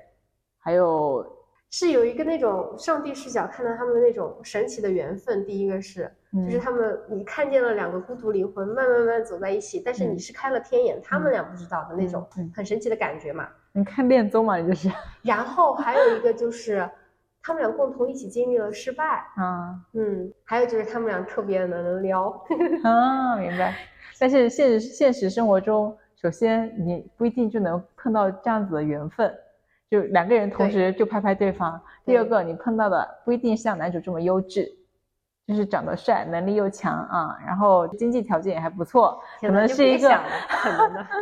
[0.57, 1.25] 还有
[1.69, 5.45] 是有一个那种上帝视角看到他们的那种神奇的缘分。
[5.45, 13.47] 第一个是，就是嗯他们你看见了两个孤独灵魂慢慢慢慢走在一起，但是你嗯是开了天眼，他们俩不知道的那种很神奇的感觉嘛。
[13.73, 14.89] 你看恋综嘛，你就是
[15.21, 16.89] 然后还有一个就是
[17.43, 22.29] 他们俩共同一起经历了失败，啊嗯，还有就是他们俩特别能聊，
[22.83, 23.75] 啊，明白。
[24.19, 29.33] 但是现实现实生活中，首先你不一定就能碰到这样子的缘分，
[29.89, 31.81] 就两个人同时就拍拍对方。
[32.05, 34.71] 第二个，你碰到的不一定像男主这么优质，
[35.51, 40.09] 就是长得帅，能力又强啊，然后经济条件也还不错，可能是一个
[40.47, 41.05] 可能的。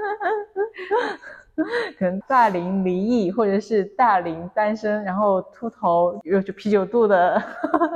[1.98, 7.42] 可能大龄离异，或者是大龄单身，然后秃头有着啤酒肚的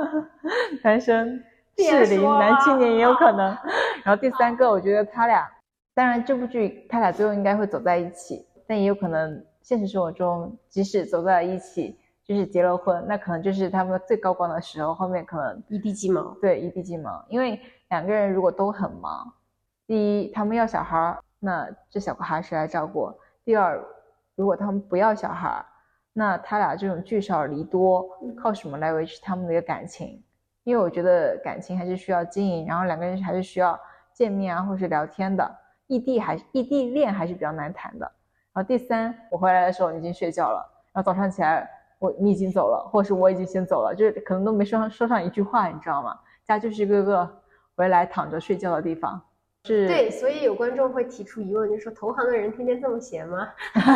[0.84, 1.42] 单身
[1.78, 3.56] 适龄男青年也有可能。
[4.04, 5.48] 然后第三个，我觉得他俩，
[5.94, 17.24] 当然这部剧他俩最后应该会走在一起，但也有可能现实生活中即使走在了一起，就是结了婚，那可能就是他们最高光的时候，后面可能一地鸡毛，对，一地鸡毛。
[17.28, 17.60] 因为
[17.90, 19.30] 两个人如果都很忙，
[19.86, 23.12] 第一，他们要小孩儿，那这小孩儿谁来照顾？
[23.44, 23.78] 第二，
[24.36, 25.66] 如果他们不要小孩儿，
[26.12, 30.24] 那他俩这种聚少离多，靠什么来维持他们的一个感情？
[30.62, 33.78] 因为我觉得感情还是需要经营，然后两个人还是需要
[34.14, 35.58] 见面啊，或是聊天的。
[35.88, 38.10] 异地还异地恋还是比较难谈的。
[38.54, 46.18] 然后第三，我回来的时候你已经睡觉了，然后早上起来我你已经走了，或者是我已经先走了，就是可能都没说上说上一句话，你知道吗？
[46.44, 47.28] 家就是一个个
[47.76, 49.20] 回来躺着睡觉的地方。
[49.66, 53.48] 是，对，所以有观众会提出疑问，就说投行的人天天这么闲吗？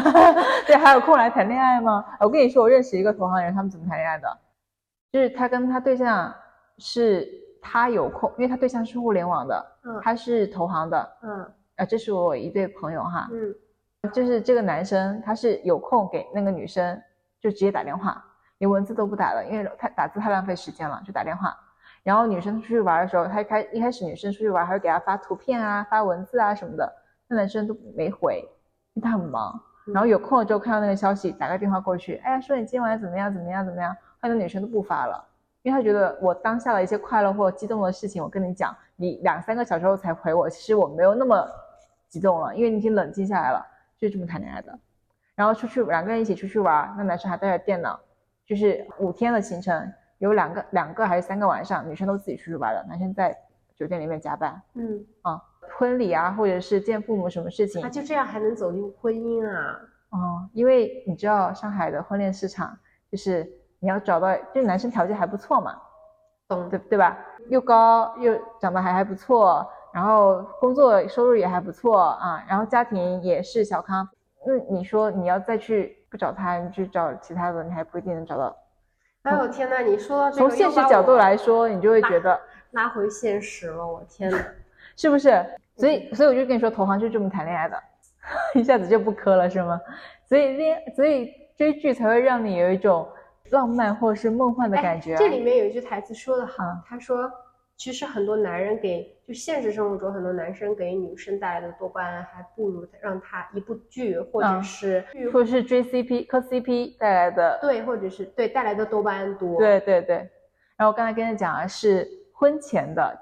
[0.66, 2.02] 对，还有空来谈恋爱吗？
[2.20, 4.38] 我跟你说，我认识一个投行人，他们怎么谈恋爱的？
[5.12, 6.34] 就是他跟他对象
[6.78, 7.28] 是
[7.60, 13.54] 他有空，因为他对象是互联网的，嗯他是投行的，嗯啊，这是我一对朋友哈，嗯
[14.12, 16.98] 就是这个男生他是有空给那个女生
[17.40, 18.24] 就直接打电话，
[18.58, 21.56] 连文字都不打了，因为太打字太浪费时间了，就打电话。
[22.02, 26.90] 然后女生出去玩的时候，她一开一开始女生出去玩还会给她发图片啊、发文字啊什么的，
[27.26, 28.42] 那男生都没回，
[28.94, 29.60] 因为他很忙。
[29.92, 35.22] 然后有空了之后看到那个消息，打个电话过去，哎呀，说你今晚怎么样怎么样怎么样，后来那女生都不发了，
[35.62, 41.46] 因为她觉得我当下的一些快乐或激动的事情，我跟你讲，你两三个小时后才回我，其实我没有那么
[42.08, 43.66] 激动了，因为你已经冷静下来了，
[43.98, 44.78] 就是这么谈恋爱的。
[45.38, 47.96] 然后出去两个人一起出去玩，那男生还带着电脑，
[48.44, 53.38] 就是五天的行程，有两个两个还是三个晚上，女生都自己出去玩了，男生在
[53.76, 54.60] 酒店里面加班。
[54.74, 55.40] 嗯啊，
[55.78, 59.78] 婚礼啊，或者是见父母什么事情啊，，就这样还能走进婚姻啊？
[60.10, 62.76] 哦，因为你知道上海的婚恋市场，
[63.08, 63.48] 就是
[63.78, 65.80] 你要找到，就是男生条件还不错嘛，
[66.48, 67.16] 懂对对吧？
[67.48, 74.08] 又高又长得还还不错，然后工作收入也还不错啊，然后家庭也是小康。
[74.46, 78.56] 那你说你要再去不找他，你去找其他的，你还不一定能找到。
[79.22, 82.38] 哎呦天呐，你说到这个，从现实角度来说，你就会觉得
[82.70, 84.38] 拉回现实了，我天呐。
[84.96, 85.44] 是不是？
[85.76, 87.80] 所以，所以我就跟你说，投行就这么谈恋爱的，
[88.54, 89.80] 一下子就不磕了，是吗？
[90.28, 93.06] 所以恋，所以追剧才会让你有一种
[93.50, 97.30] 浪漫或是梦幻的哎感觉、啊这里面有一句台词说的好，嗯他说，
[97.78, 107.56] 其实很多男人给，就现实生活中很多男生给女生带来的多巴胺，还不如让他一部剧或者嗯是剧、或者是追 CP 磕 CP 带来的。
[107.62, 110.16] 对，或者是对带来的多巴胺多。，对对对。
[110.76, 113.16] 然后我刚才跟你讲的是婚前的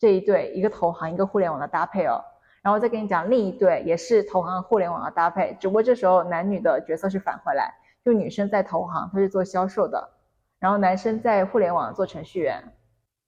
[0.00, 2.20] 这一对，一个投行，一个互联网的搭配哦。
[2.60, 7.72] 然后再跟你讲另一对，也是投行和互联网的搭配，只不过这时候男女的角色是返回来，
[8.04, 10.10] 就女生在投行，她是做销售的，
[10.58, 12.60] 然后男生在互联网做程序员。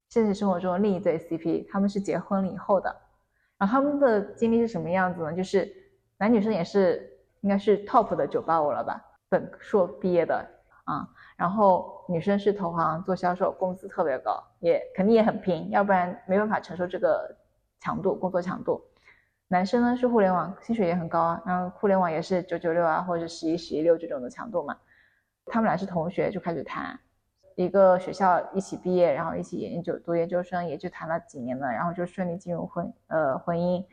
[0.09, 2.95] 现实生活中另一对 CP，他们是结婚了以后的，
[3.59, 5.33] 然后他们的经历是什么样子呢？
[5.33, 5.71] 就是
[6.19, 10.37] 男女生也是应该是 top 的985了吧，本硕毕业的
[10.85, 17.37] 啊，然后女生是投行做销售，工资特别高，也肯定也很拼，要不然没办法承受这个
[17.81, 18.81] 强度工作强度。
[19.49, 24.77] 男生呢是互联网，薪水也很高啊，然后互联网也是九九六啊，或者十一十一六这种的强度嘛。
[25.47, 26.99] 他们俩是同学就开始谈，
[27.55, 33.85] 一个学校一起毕业，然后一起研究读研究生，也就谈了几年了，然后就顺利进入婚呃婚姻。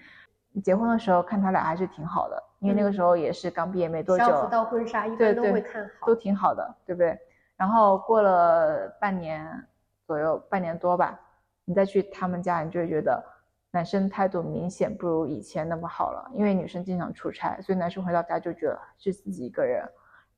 [0.63, 6.07] 结婚的时候看他俩还是挺好的，因为那个时候也是刚毕业没多久，相辅到婚纱一般都会看好。
[6.07, 7.17] 都挺好的，对不对？
[7.55, 9.47] 然后过了半年
[10.05, 11.17] 左右，半年多吧，
[11.63, 13.23] 你再去他们家，你就会觉得
[13.71, 19.87] 男生态度明显不如以前那么好了，因为女生经常出差，所以男生回到家就觉得是自己一个人，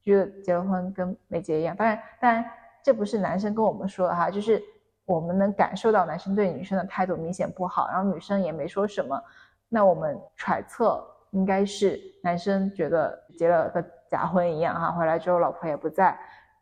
[0.04, 1.76] 觉得结了婚跟没结一样。
[1.76, 2.46] 当然，当然
[2.84, 4.62] 这不是男生跟我们说的哈，就是
[5.06, 9.22] 我们能感受到男生对女生的态度明显不好，然后女生也没说什么，
[9.70, 16.18] 那我们揣测应该是男生觉得结了个假婚一样哈，回来之后老婆也不在，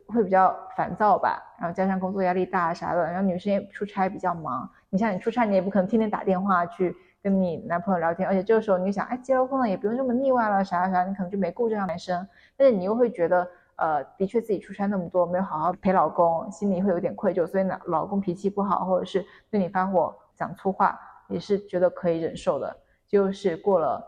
[0.07, 13.47] 会比较烦躁吧，然后加上工作压力大啥的，然后女生也出差比较忙，你像你出差你也不可能天天打电话去跟你男朋友聊天，而且这个时候你想，哎，结了婚了也不用这么腻歪了啥啥啥，你可能就没顾这样男生，但是你又会觉得。
[13.81, 22.77] 呃，的确自己出差那么多，没有好好陪老公，心里会有点愧疚，所以呢，老公脾气不好，或者是对你发火、讲粗话，也是觉得可以忍受的。
[23.07, 24.07] 就是过了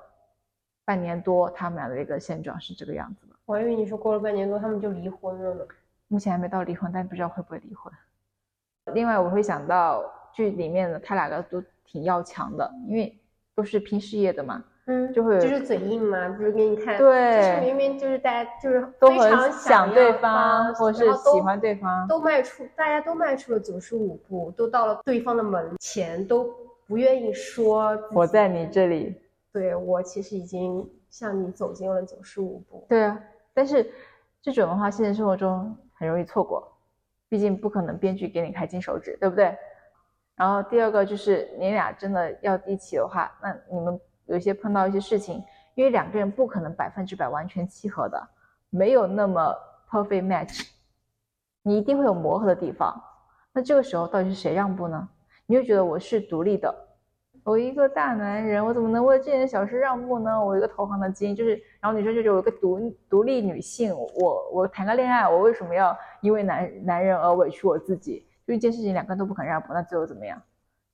[0.85, 3.35] 半年多，他们俩的一个现状是这个样子的。
[3.45, 5.65] 我还以为你说过了半年多他们就离婚了呢。
[6.07, 7.91] 目前还没到离婚，但不知道会不会离婚。
[8.93, 13.19] 另外，我会想到剧里面的他两个都挺要强的，因为
[13.55, 14.63] 都是拼事业的嘛。
[14.85, 26.53] 嗯，就会就是嘴硬嘛，就是给你看，对，就是明明就是大家就是都非常很想对方，或者是喜欢对方，都迈出，大家都迈出了九十五步，都到了对方的门前，都
[26.85, 29.15] 不愿意说我在你这里。
[29.53, 32.85] 对我其实已经向你走进了九十五步。
[32.89, 33.17] 对啊，
[33.53, 33.89] 但是
[34.41, 36.69] 这种的话，现实生活中很容易错过，
[37.29, 39.55] 毕竟不可能编剧给你开金手指，对不对？
[40.35, 43.97] 然后第二个就是你俩真的要一起的话，那你们。
[44.25, 45.43] 有些碰到一些事情，
[45.75, 48.29] 因为两个人不可能百分之百完全契合的，
[48.69, 49.55] 没有那么
[49.89, 50.67] perfect match，
[51.61, 53.01] 你一定会有磨合的地方。
[53.53, 55.07] 那这个时候到底是谁让步呢？
[55.45, 56.73] 你会觉得我是独立的，
[57.43, 60.43] 我一个大男人，我怎么能为这件小事让步呢？
[60.43, 68.25] 我一个投行的精英，就是，然后女生就觉得我一个独独立女性，我我谈个恋爱，我为什么要因为男男人而委屈我自己？
[68.47, 70.41] 就一件事情两个人都不肯让步，那最后怎么样？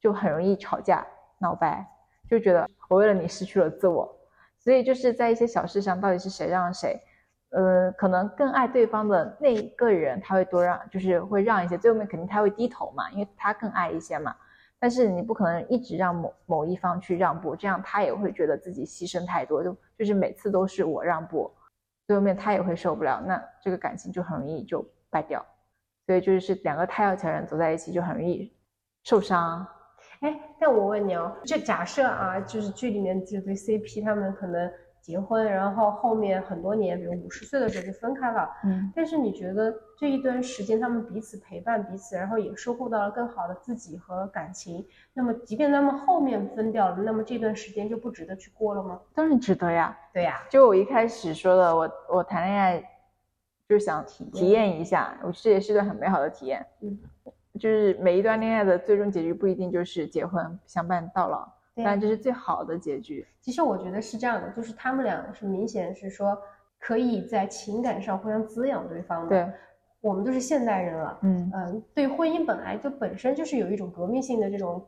[0.01, 1.05] 就很容易吵架
[1.37, 1.87] 闹掰。
[2.29, 4.07] 就觉得我为了你失去了自我，
[4.59, 7.01] 所以就是在一些小事上，到底是谁让谁，
[7.49, 14.35] 呃，可能更爱对方的那一个人他会多让，就是会让一些，最后面肯定他会低头嘛，因为他更爱一些嘛。
[14.81, 21.51] 但是你不可能一直让某某一方去让步，这样他也会觉得自己牺牲太多，就就是每次都是我让步，
[22.07, 25.45] 最后面他也会受不了，那这个感情就很容易就败掉。
[26.05, 28.55] 所以就是两个太要强人走在一起就很容易
[29.03, 29.67] 受伤。
[30.21, 34.69] 哎，但我问你哦，就假设啊，就是剧里面这对 CP 他们可能
[35.01, 48.99] 结婚，然后后面很多年，比如五十岁的时候就分开了，嗯，但是你觉得这一段时间他们彼此陪伴彼此，然后也收获到了更好的自己和感情，那么即便他们后面分掉了，那么这段时间就不值得去过了吗？
[49.15, 52.77] 当然值得呀，对呀，就我一开始说的，我我谈恋爱
[53.69, 56.99] 就是想体验一下，我这也是段很美好的体验，嗯。
[57.60, 63.28] 就是每一段恋爱的最终结局不一定就是结婚相伴到老，但这是最好的结局。
[63.41, 66.38] 其实我觉得是这样的，就是他们俩是明显是说
[66.80, 69.30] 可以在情感上互相滋养对方的。
[69.30, 69.54] 对，
[70.02, 74.86] 我们都是现代人了，嗯嗯，对婚姻本来就本身就是有一种革命性的这种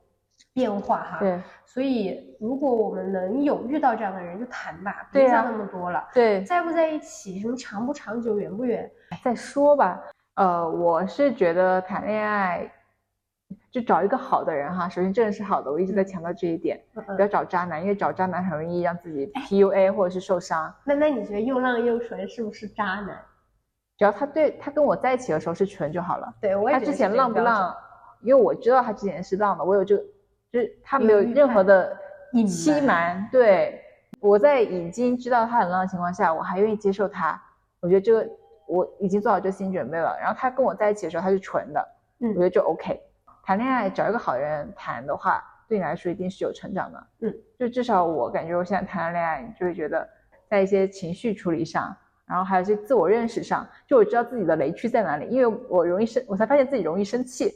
[0.54, 1.20] 变化哈。
[1.20, 6.08] 对，所以如果我们能有遇到这样的人就谈吧，别想那么多了。
[6.14, 8.90] 对，在不在一起，什么长不长久，远不远，
[9.24, 10.02] 再说吧。
[10.36, 12.72] 呃，我是觉得谈恋爱
[13.70, 20.74] 就找一个好的人哈，首先这人是好的，我一直在强调这一点，不要找渣男，因为找渣男很容易让自己 PUA 或者是受伤。
[20.86, 23.20] 那那你觉得又浪又纯是不是渣男？
[23.98, 26.34] 只要他对他跟我在一起的时候是纯就好了。
[26.40, 27.76] 对，我他之前浪不浪？
[28.22, 30.04] 因为我知道他之前是浪的，我有这个，
[30.52, 31.98] 就是他没有任何的
[32.48, 33.28] 欺瞒。
[33.32, 33.82] 对，
[34.22, 37.40] 我在已经知道他很浪的情况下，我还愿意接受他，
[37.82, 38.30] 我觉得这个。
[38.72, 41.88] 我已经做好这心理准备了，然后他跟我在一起的时候他是纯的，
[42.20, 42.98] 嗯，我觉得就 OK。
[43.44, 50.08] 谈恋爱找一个好人谈的话，对你来说一定是有成长的，嗯，就至少我感觉我现在谈了恋爱，你就会觉得
[50.48, 51.94] 在一些情绪处理上，
[52.26, 57.52] 然后还有一些自我认识上，就我知道自己的雷区在哪里，因为我容易生，我才发现自己容易生气，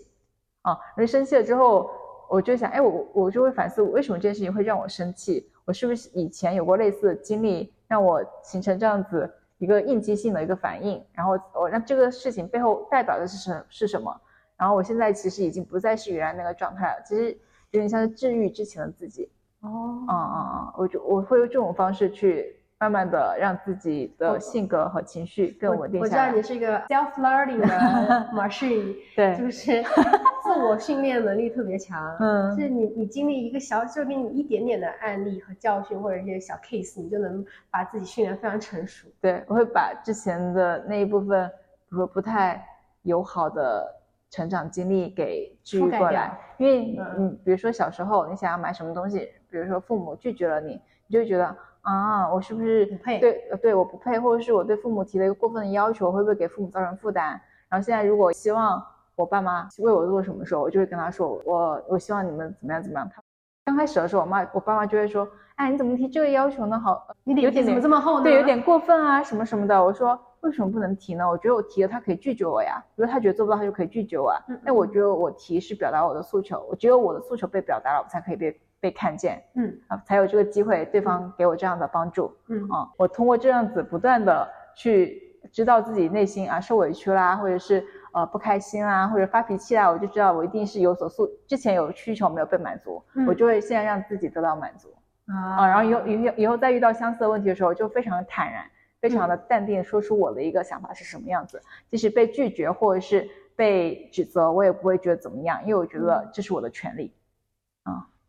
[0.64, 1.90] 啊，容易生气了之后，
[2.30, 5.50] 我就想，哎，我我就会反思，为什么这件事情会让我生气？
[5.64, 9.34] 我是不是以前有过类似的经历，让我形成这样子？
[9.58, 14.20] 一个应激性的一个反应，然后我让这个事情背后代表的是什是什么？
[14.58, 17.32] 然后我现在其实已经不再是原来那个状态了，其实
[17.72, 19.32] 有点像是治愈之前的自己。
[19.62, 22.60] 哦，嗯嗯嗯，我就我会用这种方式去。
[22.78, 26.24] 慢慢的让自己的性格和情绪更稳定下来。
[26.24, 27.68] 我知道你是一个 self learning 的
[28.36, 29.82] machine，对，就是
[30.44, 32.16] 自我训练能力特别强。
[32.20, 39.08] 嗯，就是你你经历一个小，就给你一点点的案例和教训或者一些小 case，你就能把自己训练非常成熟。
[39.22, 41.54] 对，我会把之前的那一部分，比
[41.90, 42.62] 如说不太
[43.04, 43.90] 友好的
[44.30, 46.38] 成长经历给治愈过来。
[46.58, 50.74] 因为嗯，比如说小时候你想要买什么东西，比如说父母拒绝了你，
[51.08, 51.56] 你就会觉得。
[51.86, 53.20] 啊，我是不是不配？
[53.20, 57.40] 对，呃，对，我不配，或者是我对父母提了一个过分的要求，会不会给父母造成负担？
[57.70, 58.84] 然后现在如果希望
[59.16, 63.08] 我爸妈为我做什么时候，我就会跟他说，我我希望你们怎么样怎么样。
[63.14, 63.22] 他
[63.66, 66.80] 刚开始的时候，我妈我爸妈就会说，哎，你怎么提这个要求呢？
[66.80, 68.24] 好，你脸皮怎么有点点这么厚呢？
[68.24, 69.84] 对，有点过分啊，什么什么的。
[69.84, 71.30] 我说为什么不能提呢？
[71.30, 72.84] 我觉得我提了，他可以拒绝我呀。
[72.96, 74.40] 如果他觉得做不到，他就可以拒绝我啊。
[74.48, 82.88] 嗯那我觉得我提是表达我的诉求，我只有我的诉求被表达了，我才可以被被看见嗯啊，才有这个机会，对方给我这样的帮助嗯啊。
[82.98, 87.84] 我通过这样子不断的去知道自己内心啊受委屈啦，或者是
[88.14, 94.94] 呃不开心啦，或者发脾气啦，我就知道我一定是有所诉，之前有需求没有被满足，嗯我就会现在让自己得到满足。
[95.26, 98.64] 啊，啊然后以后以后以后再遇到相似的问题的时候，就非常的坦然，
[99.02, 101.60] 非常的淡定，说出我的一个想法是什么样子。
[101.90, 107.12] 即使被拒绝或者是被指责，我也不会觉得怎么样，因为我觉得这是我的权利。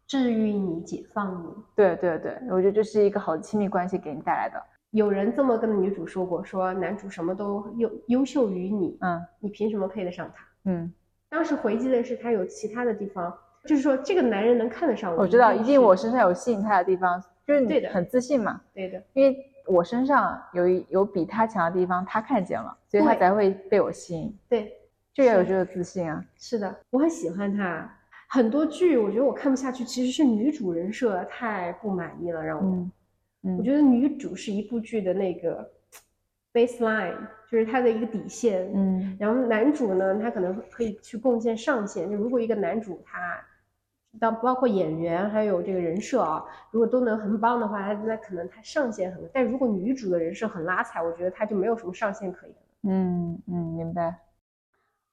[0.06, 1.48] 治愈你，解放你。
[1.74, 4.62] 对对对，我觉得这是一个好的亲密关系给你带来的。
[4.90, 10.44] 有人这么跟女主说过，说男主什么都优优秀于你，嗯你凭什么配得上他？
[10.64, 10.92] 嗯，
[11.28, 19.36] 当时回击的是他有其他的地方，就是说这个男人能看得上我，我知道，一定我身上有吸引他的地方，就是对的你很自信嘛，对的，因为
[19.66, 24.72] 我身上有一有比他强的地方，他看见了，所以他才会被我吸引，对，
[25.12, 26.24] 就要有这个自信啊。
[26.36, 27.92] 是的，我很喜欢他。
[28.36, 32.64] 很多剧我觉得我看不下去，其实是女主人设太不满意了，让我。
[32.64, 32.92] 嗯
[33.42, 35.70] 嗯，我觉得女主是一部剧的那个
[36.52, 37.14] baseline，
[37.50, 38.70] 就是她的一个底线。
[38.74, 42.10] 嗯然后男主呢，他可能可以去贡献上限。
[42.10, 43.38] 就如果一个男主他，
[44.18, 49.28] 到包括演员还有这个人设啊，如果都能很棒的话，他那可能他上限很高。
[49.32, 52.56] 但如果女主的人设很拉踩，我觉得他就没有什么上限可言。
[52.82, 54.14] 嗯嗯，明白。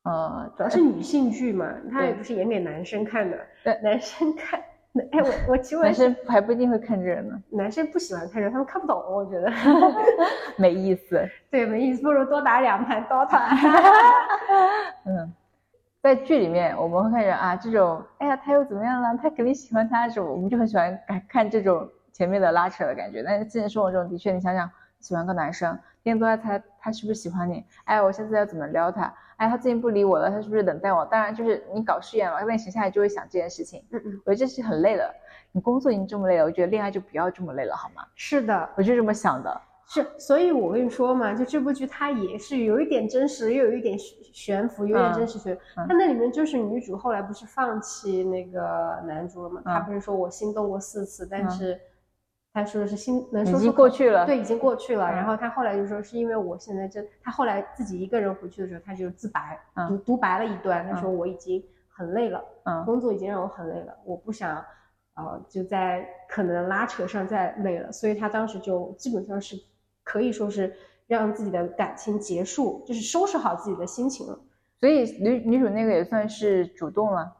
[0.04, 3.38] 呃，主要是女性剧嘛，它也不是演给男生看的。
[3.64, 4.60] 对男生看，
[5.12, 9.50] 哎，我我其实男生还不一定会看这个呢，男生不喜欢看这个，他们看不懂，我觉得。
[10.58, 11.26] 没意思。
[11.50, 13.40] 对，没意思，不如多打两盘 DOTA。
[15.06, 15.34] 嗯，
[16.02, 19.18] 在剧里面我们会看着啊，这种哎呀他又怎么样了？
[19.22, 23.24] 他肯定喜欢他这种，我们就很喜欢看看这种前面的拉扯的感觉。
[23.24, 25.72] 但是现实生活中的确，你想想，喜欢个男生，
[26.04, 29.14] 天天都在猜他是不是喜欢你，哎，我下次要怎么撩他？
[29.44, 31.06] 哎，他最近不理我了，他是不是冷淡我？
[31.06, 33.84] 当然，就是你搞事业嘛，那你闲下来就会想这件事情。
[33.92, 35.14] 嗯嗯，我觉得这是很累的，
[35.52, 38.06] 你工作已经这么累了，我觉得恋爱就不要这么累了，好吗？
[38.16, 39.62] 是的，我就这么想的。
[39.86, 45.54] 是，所以我跟你说嘛，就这部剧它也是有一点真实，又有一点悬悬浮，有点嗯真实悬。
[45.76, 49.62] 嗯它那里面就是女主后来不是放弃那个男主了嘛？
[49.66, 51.50] 她嗯不是说我心动过四次，但嗯
[52.54, 55.10] 是她说的是心能说出口过去了对，已经过去了。
[55.10, 62.44] 嗯然后他后来就说是因为我现在就他后来自己一个人回去的时候，他就自白，嗯独独白了一段，他说嗯我已经很累了。
[62.66, 64.64] 嗯工作已经让我很累了，我不想，
[65.16, 69.56] 呃，就在可能拉扯上再累了，所以他当时就基本上是
[70.04, 70.74] 可以说是
[71.08, 74.40] 让自己的感情结束，就是收拾好自己的心情了。
[74.80, 77.32] 所以女女主那个也算是主动了，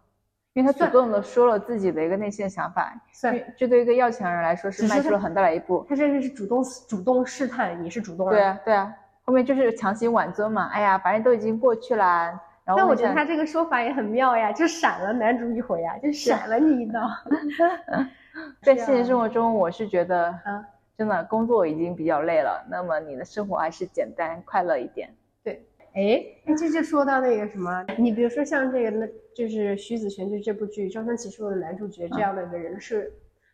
[0.54, 5.86] 因为他主动的说了自己的一个内心的想法，算，这这对一个要强人来说是迈出了很大的一步。
[5.90, 8.94] 他甚至是主动主动试探，也是主动对啊，对啊，
[9.26, 12.40] 后面就是强行挽尊嘛，哎呀，反正都已经过去啦。
[12.66, 17.02] 然后但我觉得他这个说法也很妙呀，就闪了男主一回啊，就闪了你一刀。
[18.62, 20.64] 在现实生活中，我是觉得，啊
[20.96, 25.10] 真的工作已经比较累了，那么你的生活还是简单快乐一点。
[25.46, 25.58] 哎，
[25.96, 33.02] 哎，这就说到那个什么，你比如说像这个，那就是徐子璇，就是这部剧《张三起说的男主角这样的一个人设，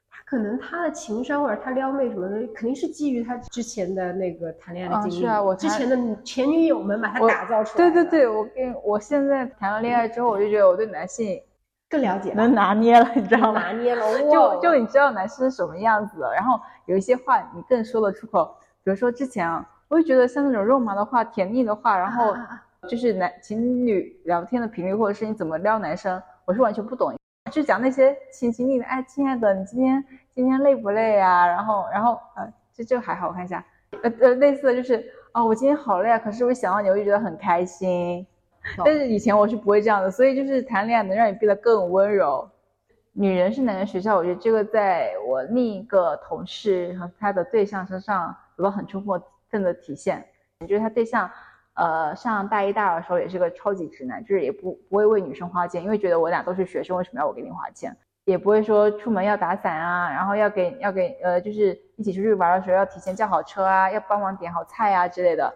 [0.09, 11.41] 他可能他的情商或者他撩妹什么的，肯定是基于他之前的那个谈恋爱的啊经历，是啊我之前的前女友们把他打造出来，对对对，我跟我现在谈了恋爱之后，我就觉得我对男性
[11.89, 13.61] 更了解了，能拿捏了，你知道吗？
[13.61, 18.55] 拿捏了， 就就你知道男生是什么样子的，然后有一些话你更说得出口。
[18.83, 22.35] 比如说之前啊，我就觉得像那种肉麻的话、甜腻的话，然后
[22.87, 27.13] 就是男情侣聊天的频率，或者是你怎么撩男生，我是完全不懂。
[27.51, 30.03] 就讲那些情情腻的，哎，亲爱的，你今天
[30.33, 31.47] 今天累不累啊？
[31.47, 33.65] 然后然后呃，这这个还好，我看一下，
[34.03, 38.25] 呃呃，类似的就是哦、我今天好累啊，可是我想到你，我就觉得很开心。
[38.83, 42.49] 但是以前我是不会这样的，所以就是谈恋爱能让你变得更温柔。
[43.13, 49.03] 女人是男人学校，我觉得这个在我另一个同事和他的对象身上得到很充
[49.49, 50.23] 分的体现。
[50.59, 51.29] 我觉得他对象，
[51.79, 57.95] 呃，上大一、大二的时候也是个超级直男，就是也不不会为女生花钱，因为觉得我俩都是学生，为什么要我给你花钱？
[58.25, 65.51] 也不会说出门要打伞啊，然后要给要给呃，就是一起出去玩的时候要提前叫好车啊，要帮忙点好菜啊之类的。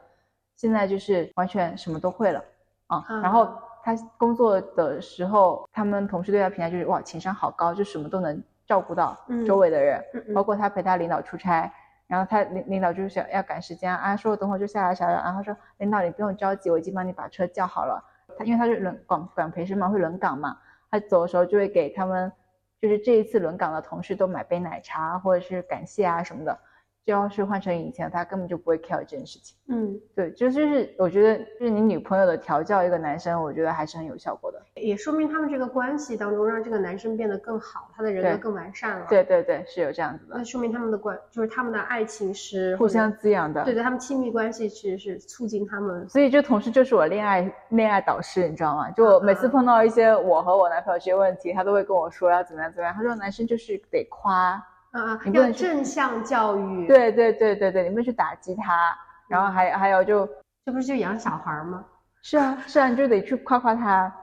[0.56, 2.42] 现在就是完全什么都会了
[2.88, 3.48] 啊，嗯然后
[3.84, 11.72] 他工作的时候，他们同事对他评价就是哇，情商好高，就什么都能照顾到嗯周围的人，嗯嗯包括他陪他领导出差，
[12.08, 18.04] 然后他领领导就是想要赶时间啊，说我等会就下来啥的，然后说领导你不用着急，我已经帮你把车叫好了。
[18.38, 20.58] 他因为他是轮管管培生嘛，会轮岗嘛，
[20.90, 22.32] 他走的时候就会给他们，
[22.82, 26.60] 就是这一次轮岗的同事都买杯奶茶或者是感谢啊什么的。
[27.06, 29.58] 就要是换成以前，他根本就不会 care 这件事情。
[29.68, 34.62] 嗯，对，就就是我觉得，就是你女朋友的调教一个男生，我觉得还是很有效果的。
[34.76, 43.64] 也说明他们这个关系当中，让这个男生变得更好，他的人格更完善了。，对对对，是有这样子的那，说明他们的关就是他们的爱情是互相滋养的。
[43.64, 46.08] 对对，他们亲密关系其实是促进他们。
[46.08, 48.90] 所以这同事就是我恋爱恋爱导师，你知道吗？
[48.92, 52.94] 就我每次碰到一些我和我男朋友这些问题，他都会跟我说要怎么样怎么样。
[52.96, 54.62] 他说男生就是得夸，
[54.94, 58.98] 啊，要正向教育。，对对对对对，你不能去打击他。
[59.28, 60.26] 然后还还有就
[60.66, 61.84] 这不是就养小孩儿吗？
[62.22, 64.14] 是啊，是啊，你就得去夸夸他。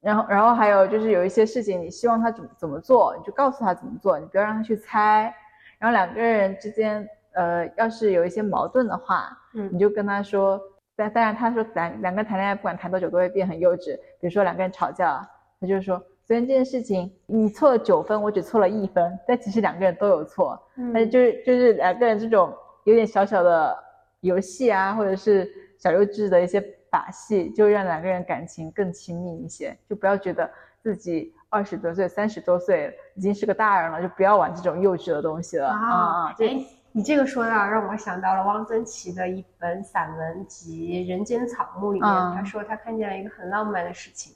[0.00, 5.34] 然后，然后还有就是有一些事情，你希望他怎么怎么做，你就告诉他怎么做，你不要让他去猜。
[5.78, 10.60] 然后两个人之间，呃，要是有一些矛盾的话，嗯你就跟他说。
[10.96, 13.96] 但当然，他说咱两个人谈恋爱，不管谈多久都会变很幼稚。
[14.20, 15.26] 比如说两个人吵架，
[15.58, 20.56] 他就说昨天这件事情你错了九分，我只错了一分，但其实两个人都有错。
[20.76, 23.76] 嗯但是就是就是两个人这种有点小小的
[24.20, 29.76] 游戏啊，或者是小幼稚的一些把戏，就让两个人感情更亲密一些。
[29.88, 30.48] 就不要觉得
[30.80, 36.32] 自己二十多岁、三十多岁已经是个大人了，就不要玩这种幼稚的东西了啊啊！
[36.34, 44.32] 就哎，你这个说的啊让我想到了汪曾祺的一本散文集《人间草木》里面，嗯他说他看见了一个很浪漫的事情，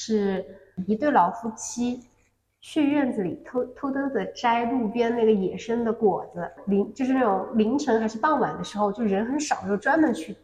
[0.00, 0.44] 是
[0.86, 2.04] 一对老夫妻
[2.60, 10.36] 去院子里偷偷偷的摘路边那个野生的果子，凌就是那种凌晨还是傍晚的时候，就人很少，就专门去，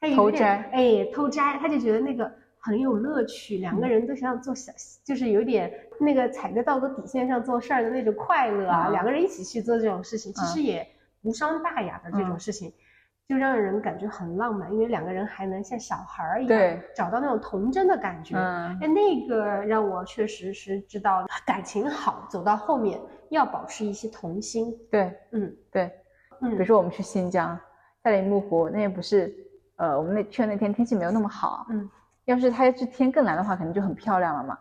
[0.00, 0.70] 他有点偷摘。
[0.72, 4.72] 哎，偷摘，他就觉得那个很有乐趣，两个人都想做小，
[5.02, 8.92] 就是有点那个踩在道德底线上做事儿的那种快乐啊，嗯。
[8.92, 10.86] 两个人一起去做这种事情，其实也
[11.22, 12.38] 无伤大雅的这种嗯。
[12.38, 12.72] 事情。
[13.26, 18.36] 就让人感觉很浪漫，因为两个人还能像小孩儿一样对找到那种童真的感觉。
[18.36, 23.00] 嗯哎，那个让我确实是知道感情好，走到后面
[23.30, 24.76] 要保持一些童心。
[24.90, 25.90] 对嗯对，
[26.40, 27.58] 嗯比如嗯说我们去新疆
[28.02, 29.34] 赛里木湖那也不是，
[29.76, 31.88] 呃，我们那去的那天天气没有那么好，嗯，
[32.26, 34.58] 要是它是天更蓝的话，肯定就很漂亮了嘛。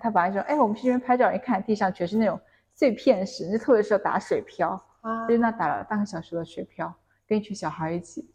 [0.00, 2.40] 他本来说，哎，我们去这边拍照，一看地上全是那种
[2.74, 4.70] 碎片石，就特别适合打水漂，
[5.02, 6.94] 啊就在那打了半个小时的水漂，
[7.26, 8.30] 跟一群小孩一起，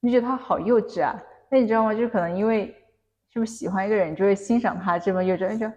[0.00, 1.20] 你觉得他好幼稚啊。
[1.50, 1.92] 那你知道吗？
[1.92, 2.74] 就是可能因为
[3.32, 5.70] 是不是喜欢一个人，你就会欣赏他这么幼稚，那就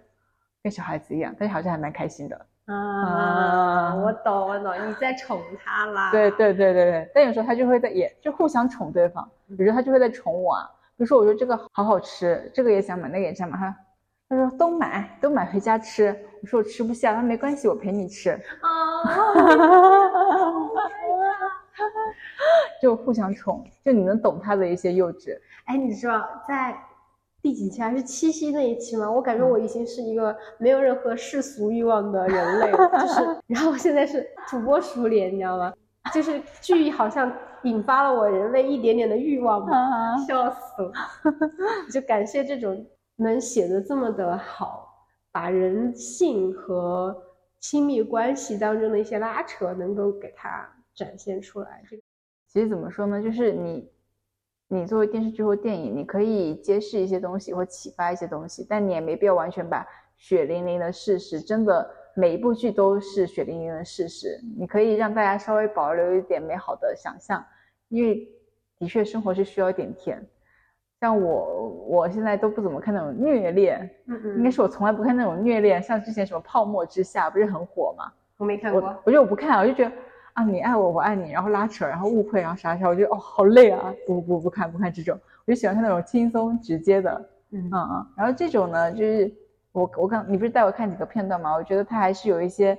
[0.62, 2.46] 跟小孩子一样，但是好像还蛮开心的。
[2.66, 6.10] 啊啊我懂我懂，你在宠他啦。
[6.10, 13.76] 对对对对对，但有时候他就会在也就互相宠对方，比如说他就会在宠我啊，比如说我说这个好好吃，这个也想买，那个也想买，他
[14.30, 18.70] 他说都买都买回家吃，我说我吃不下，他说没关系，我陪你吃，啊，
[22.80, 26.76] 就互相宠，就你能懂他的一些幼稚，哎，你知道在
[27.42, 29.10] 第几期还是七夕那一期吗？
[29.10, 35.72] 我感觉嗯我已经是一个没有任何世俗欲望的人类了，就是， 然后我现在是土拨鼠脸，你知道吗？
[36.12, 40.92] 就是剧好像引发了我人类一点点的欲望吧，啊笑死了。
[41.90, 44.86] 就感谢这种能写的这么的好，
[45.32, 47.16] 把人性和
[47.58, 51.82] 亲密关系当中的一些拉扯能够给它展现出来。
[51.88, 52.02] 这个
[52.46, 53.90] 其实怎么说呢，就是你，
[54.68, 59.86] 你作为电视剧或电影，你可以揭示一些东西或启发一些东西，但你也没必要完全把
[60.16, 64.40] 血淋淋的事实，真的每一部剧都是血淋淋的事实。
[64.56, 67.44] 你可以让大家稍微保留一点美好的想象，
[67.88, 68.28] 因为
[68.78, 70.24] 的确生活是需要一点甜。
[71.00, 78.10] 像我，我现在都不怎么看那种虐恋，嗯嗯，应该是我从来不看那种虐恋，像之前什么《泡沫之夏》不是很火吗？
[78.38, 79.02] 我没看过我。
[79.04, 79.92] 我就我不看，我就觉得
[80.34, 83.94] 啊，你爱我，我爱你，然后拉扯，然后误会，然后啥啥，我觉得哦，好累啊！
[84.06, 88.06] 不不不看不看这种，我就喜欢看那种轻松直接的，嗯嗯嗯。
[88.16, 89.32] 然后这种呢，就是
[89.70, 91.54] 我我刚你不是带我看几个片段吗？
[91.54, 92.74] 我觉得它还是有一些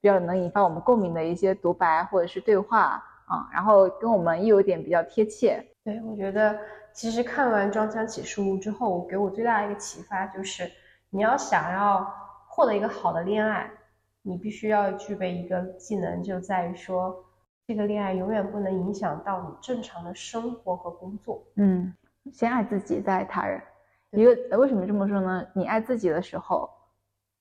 [0.00, 5.64] 比较能引发我们共鸣的一些独白或者是对话啊、然后跟我们又有点比较贴切。
[5.84, 6.56] 对，我觉得
[6.92, 10.68] 其实看完《装腔启示录》之后，给我最大的一个启发就是，
[11.10, 12.04] 你要想要
[12.48, 13.70] 获得一个好的恋爱，
[14.30, 17.16] 你必须要具备一个技能，就在于说，
[17.66, 21.42] 这个恋爱永远不能影响到你正常的生活和工作。
[21.56, 21.92] 嗯，
[22.32, 23.60] 先爱自己，再爱他人。
[24.12, 25.44] 一个呃为什么这么说呢？
[25.52, 26.70] 你爱自己的时候，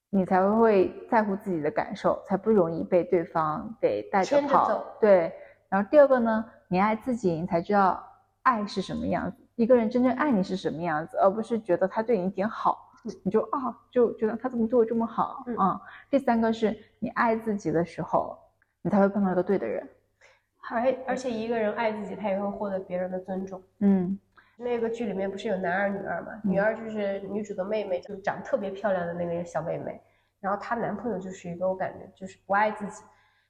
[0.09, 4.83] 你才会在乎自己的感受，才不容易被对方给带着跑。
[4.99, 5.31] 对。
[5.69, 8.03] 然后第二个呢，你爱自己，你才知道
[8.41, 12.88] 爱是什么样子，一个人真正爱你是什么样子，而不是觉得他对你一点好，
[13.23, 18.37] 你就啊就觉得他怎么对我这么好嗯啊、第三个是你爱自己的时候，
[18.81, 19.87] 你才会碰到一个对的人。
[20.71, 23.61] 而而且一个人爱自己，他也会获得别人的尊重。
[23.79, 24.19] 嗯，
[24.57, 26.39] 那个剧里面不是有男二女二嘛？
[26.43, 29.99] 女二就是女主的妹妹，就长得特别漂亮的那个小妹妹。
[30.39, 33.03] 然后她男朋友就是一个我感觉就是不爱自己，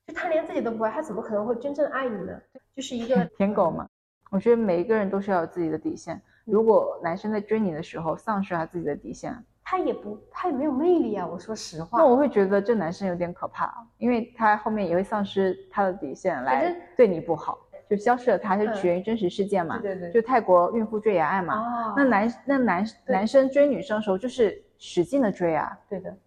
[0.07, 2.39] 就他连自己都不爱，他怎么可能会真正爱你呢？
[2.75, 3.87] 就是一个舔狗嘛。
[4.31, 6.21] 我觉得每一个人都是要有自己的底线。
[6.49, 11.27] 如果男生在追你的时候丧失他自己的底线，他也不他也没有魅力啊。
[11.27, 18.37] 我说实话，那我会觉得这男生有点可怕，因为他后面也会丧失他的底线来对你不好，就消失了。
[18.37, 19.77] 他是取源于真实事件嘛？
[19.77, 21.93] 对对对，就泰国孕妇坠崖案嘛。
[21.95, 26.17] 那男那男男生追女生的时候就是使劲的追啊，对的，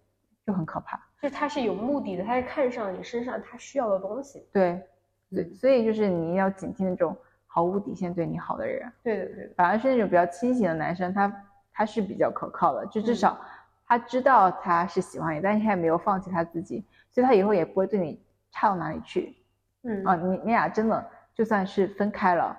[0.45, 0.97] 就很可怕。
[1.21, 4.45] 就是他是有目的的，他是看上你身上他需要的东西。
[4.53, 4.81] 对，
[5.29, 7.13] 对，所以就是你要警惕那种。
[7.55, 11.31] 毫无底线对你好的人，对对对的，反而是那种比较清醒的男生，他
[11.71, 13.39] 他是比较可靠的，就至少
[13.85, 19.37] 他知道他是喜欢你，但是他也没有放弃他自己，所以他以后也不会对你差到哪里去。
[19.83, 22.57] 嗯啊，你你俩真的就算是分开了，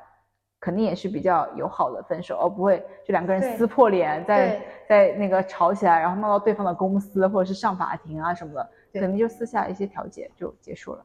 [0.60, 8.70] 肯定也是比较友好的分手，而不会就两个人撕破脸，在在那个吵起来，然后闹到对方的公司或者是上法庭啊什么的，
[9.00, 11.04] 肯定就私下一些调解就结束了。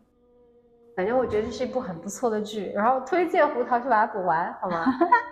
[0.99, 4.83] 反正我觉得这是一部很不错的剧，然后推荐胡桃去把它补完，好吗？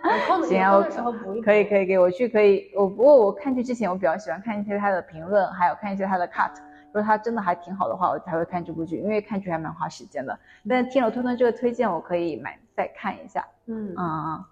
[0.01, 1.41] 有空的时候补一。
[1.41, 6.51] 可以可以给我去可以，我不过我看剧之前我比较喜欢看一些他的评论，还有看一些他的 cut，
[6.85, 10.39] 如果他真的还挺好的话，我才会看这部剧，因为看剧还蛮花时间的。
[10.69, 13.45] 但听了吞吞这个推荐，我可以买再看一下。
[13.65, 14.45] 嗯嗯嗯，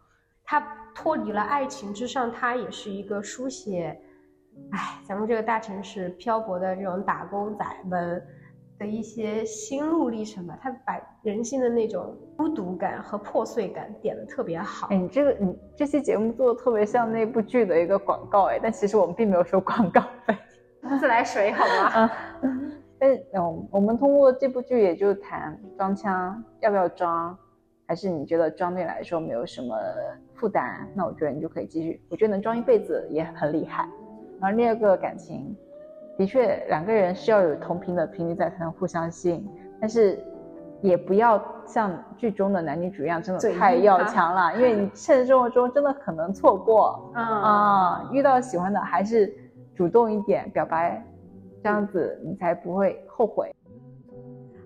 [0.43, 0.61] 他
[0.93, 3.97] 脱离了爱情之上，他也是一个书写，
[4.73, 8.21] 哎，咱们这个大城市漂泊的这种打工仔们。
[8.77, 14.87] 的一些心路历程吧，他把人性的那种孤独感和破碎感点的特别好。
[14.89, 20.35] 哎，你这个你这期节目做的特别像那部剧的一个广告哎，但其实我们并没有收广告费，
[20.99, 22.11] 自来水好吗？
[22.43, 27.37] 嗯，但嗯，我们通过这部剧也就谈装腔要不要装，
[27.87, 29.75] 还是你觉得装对你来说没有什么
[30.33, 30.85] 负担？
[30.93, 33.87] 那我觉得你就可以继续，我觉得能装一辈子也很厉害。
[34.41, 35.55] 然后第二个感情。
[36.17, 39.45] 的确，两个人是要有同频的频率在才能互相吸引，
[39.81, 40.17] 但是
[40.81, 49.33] 也不要像剧中的男女主一样，真的太要强了，因为你现实生活中真的可能错过啊，遇到喜欢的还是
[49.75, 51.03] 主动一点表白，
[51.61, 53.53] 这样子你才不会后悔。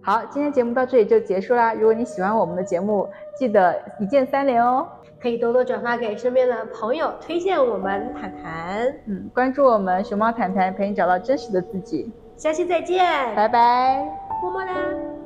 [0.01, 1.73] 好，今天节目到这里就结束啦。
[1.73, 4.87] 如果你喜欢我们的节目，记得一键三连哦。
[5.21, 12.11] 可以多多转发给身边的朋友，推荐我们谈谈，嗯，关注我们熊猫谈谈，陪你找到真实的自己。
[12.37, 13.03] 下期再见，
[13.35, 14.05] 拜拜，
[14.41, 15.18] 么么哒。